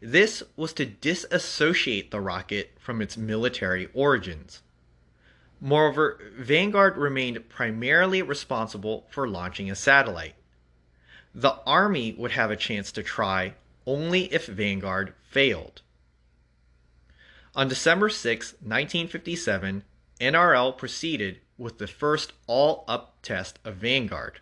This 0.00 0.42
was 0.56 0.72
to 0.72 0.84
disassociate 0.84 2.10
the 2.10 2.20
rocket 2.20 2.72
from 2.80 3.00
its 3.00 3.16
military 3.16 3.88
origins. 3.94 4.62
Moreover, 5.60 6.20
Vanguard 6.36 6.96
remained 6.96 7.48
primarily 7.48 8.20
responsible 8.20 9.06
for 9.10 9.28
launching 9.28 9.70
a 9.70 9.76
satellite 9.76 10.34
the 11.38 11.54
Army 11.64 12.12
would 12.18 12.32
have 12.32 12.50
a 12.50 12.56
chance 12.56 12.90
to 12.90 13.00
try 13.00 13.54
only 13.86 14.24
if 14.34 14.46
Vanguard 14.46 15.14
failed. 15.30 15.82
On 17.54 17.68
December 17.68 18.08
6, 18.08 18.54
1957, 18.54 19.84
NRL 20.20 20.76
proceeded 20.76 21.38
with 21.56 21.78
the 21.78 21.86
first 21.86 22.32
all 22.48 22.84
up 22.88 23.18
test 23.22 23.60
of 23.64 23.76
Vanguard. 23.76 24.40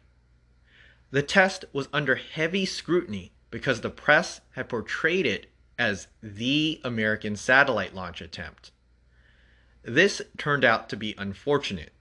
The 1.10 1.22
test 1.22 1.66
was 1.70 1.90
under 1.92 2.14
heavy 2.14 2.64
scrutiny 2.64 3.32
because 3.50 3.82
the 3.82 3.90
press 3.90 4.40
had 4.52 4.70
portrayed 4.70 5.26
it 5.26 5.50
as 5.78 6.08
the 6.22 6.80
American 6.82 7.36
satellite 7.36 7.94
launch 7.94 8.22
attempt. 8.22 8.70
This 9.82 10.22
turned 10.38 10.64
out 10.64 10.88
to 10.88 10.96
be 10.96 11.14
unfortunate. 11.18 11.92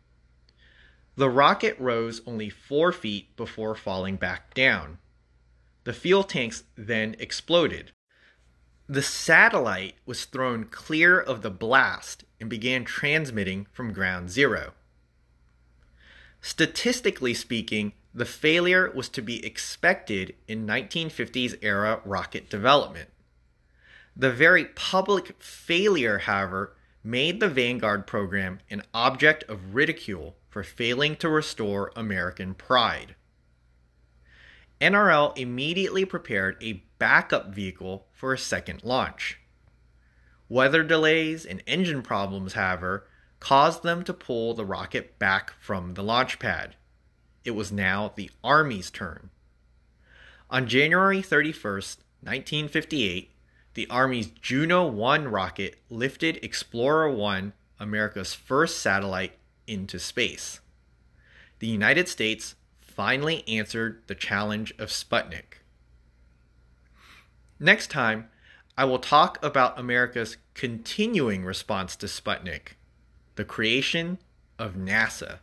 The 1.18 1.30
rocket 1.30 1.78
rose 1.80 2.22
only 2.26 2.50
four 2.50 2.92
feet 2.92 3.36
before 3.38 3.76
falling 3.76 4.18
back 4.18 4.54
down. 4.54 4.98
The 5.86 5.94
fuel 5.94 6.24
tanks 6.24 6.64
then 6.76 7.16
exploded. 7.20 7.92
The 8.88 9.02
satellite 9.02 9.96
was 10.06 10.26
thrown 10.26 10.66
clear 10.66 11.20
of 11.20 11.42
the 11.42 11.50
blast 11.50 12.26
and 12.40 12.50
began 12.50 12.84
transmitting 12.84 13.68
from 13.72 13.94
ground 13.94 14.30
zero. 14.30 14.74
Statistically 16.42 17.34
speaking, 17.34 17.94
the 18.14 18.26
failure 18.26 18.92
was 18.94 19.10
to 19.10 19.22
be 19.22 19.44
expected 19.46 20.36
in 20.48 20.68
1950s 20.68 21.58
era 21.62 22.02
rocket 22.06 22.50
development. 22.50 23.10
The 24.16 24.32
very 24.32 24.66
public 24.66 25.42
failure, 25.42 26.20
however, 26.20 26.76
made 27.04 27.40
the 27.40 27.50
Vanguard 27.50 28.06
program 28.06 28.60
an 28.70 28.84
object 28.94 29.44
of 29.46 29.76
ridicule 29.76 30.36
for 30.56 30.64
failing 30.64 31.18
to 31.18 31.28
restore 31.28 31.92
American 31.98 32.54
pride. 32.54 33.14
NRL 34.80 35.38
immediately 35.38 36.06
prepared 36.06 36.56
a 36.62 36.82
backup 36.98 37.54
vehicle 37.54 38.08
for 38.14 38.32
a 38.32 38.38
second 38.38 38.82
launch. 38.82 39.38
Weather 40.48 40.82
delays 40.82 41.46
and 41.46 41.62
engine 41.68 42.02
problems, 42.02 42.54
however, 42.54 43.06
caused 43.42 43.84
them 43.84 44.06
to 44.06 44.14
pull 44.14 44.54
the 44.54 44.64
rocket 44.64 45.20
back 45.20 45.52
from 45.60 45.96
the 45.96 46.04
launch 46.04 46.40
pad. 46.40 46.78
It 47.44 47.52
was 47.52 47.74
now 47.74 48.14
the 48.16 48.32
Army's 48.42 48.90
turn. 48.90 49.32
On 50.50 50.68
January 50.68 51.22
31st, 51.22 51.98
1958, 52.22 53.32
the 53.74 53.90
Army's 53.90 54.28
Juno 54.28 54.88
1 54.88 55.28
rocket 55.28 55.82
lifted 55.90 56.40
Explorer 56.42 57.10
1, 57.10 57.52
America's 57.78 58.34
first 58.34 58.80
satellite, 58.80 59.38
into 59.68 60.00
space. 60.00 60.60
The 61.60 61.68
United 61.68 62.08
States 62.08 62.56
finally 62.80 63.48
answered 63.48 64.02
the 64.08 64.16
challenge 64.16 64.74
of 64.80 64.90
Sputnik. 64.90 65.62
Next 67.60 67.90
time, 67.90 68.30
I 68.78 68.86
will 68.86 69.00
talk 69.00 69.38
about 69.44 69.80
America's 69.80 70.38
continuing 70.54 71.46
response 71.46 71.96
to 71.98 72.08
Sputnik, 72.08 72.74
the 73.36 73.46
creation 73.46 74.18
of 74.60 74.76
NASA. 74.76 75.40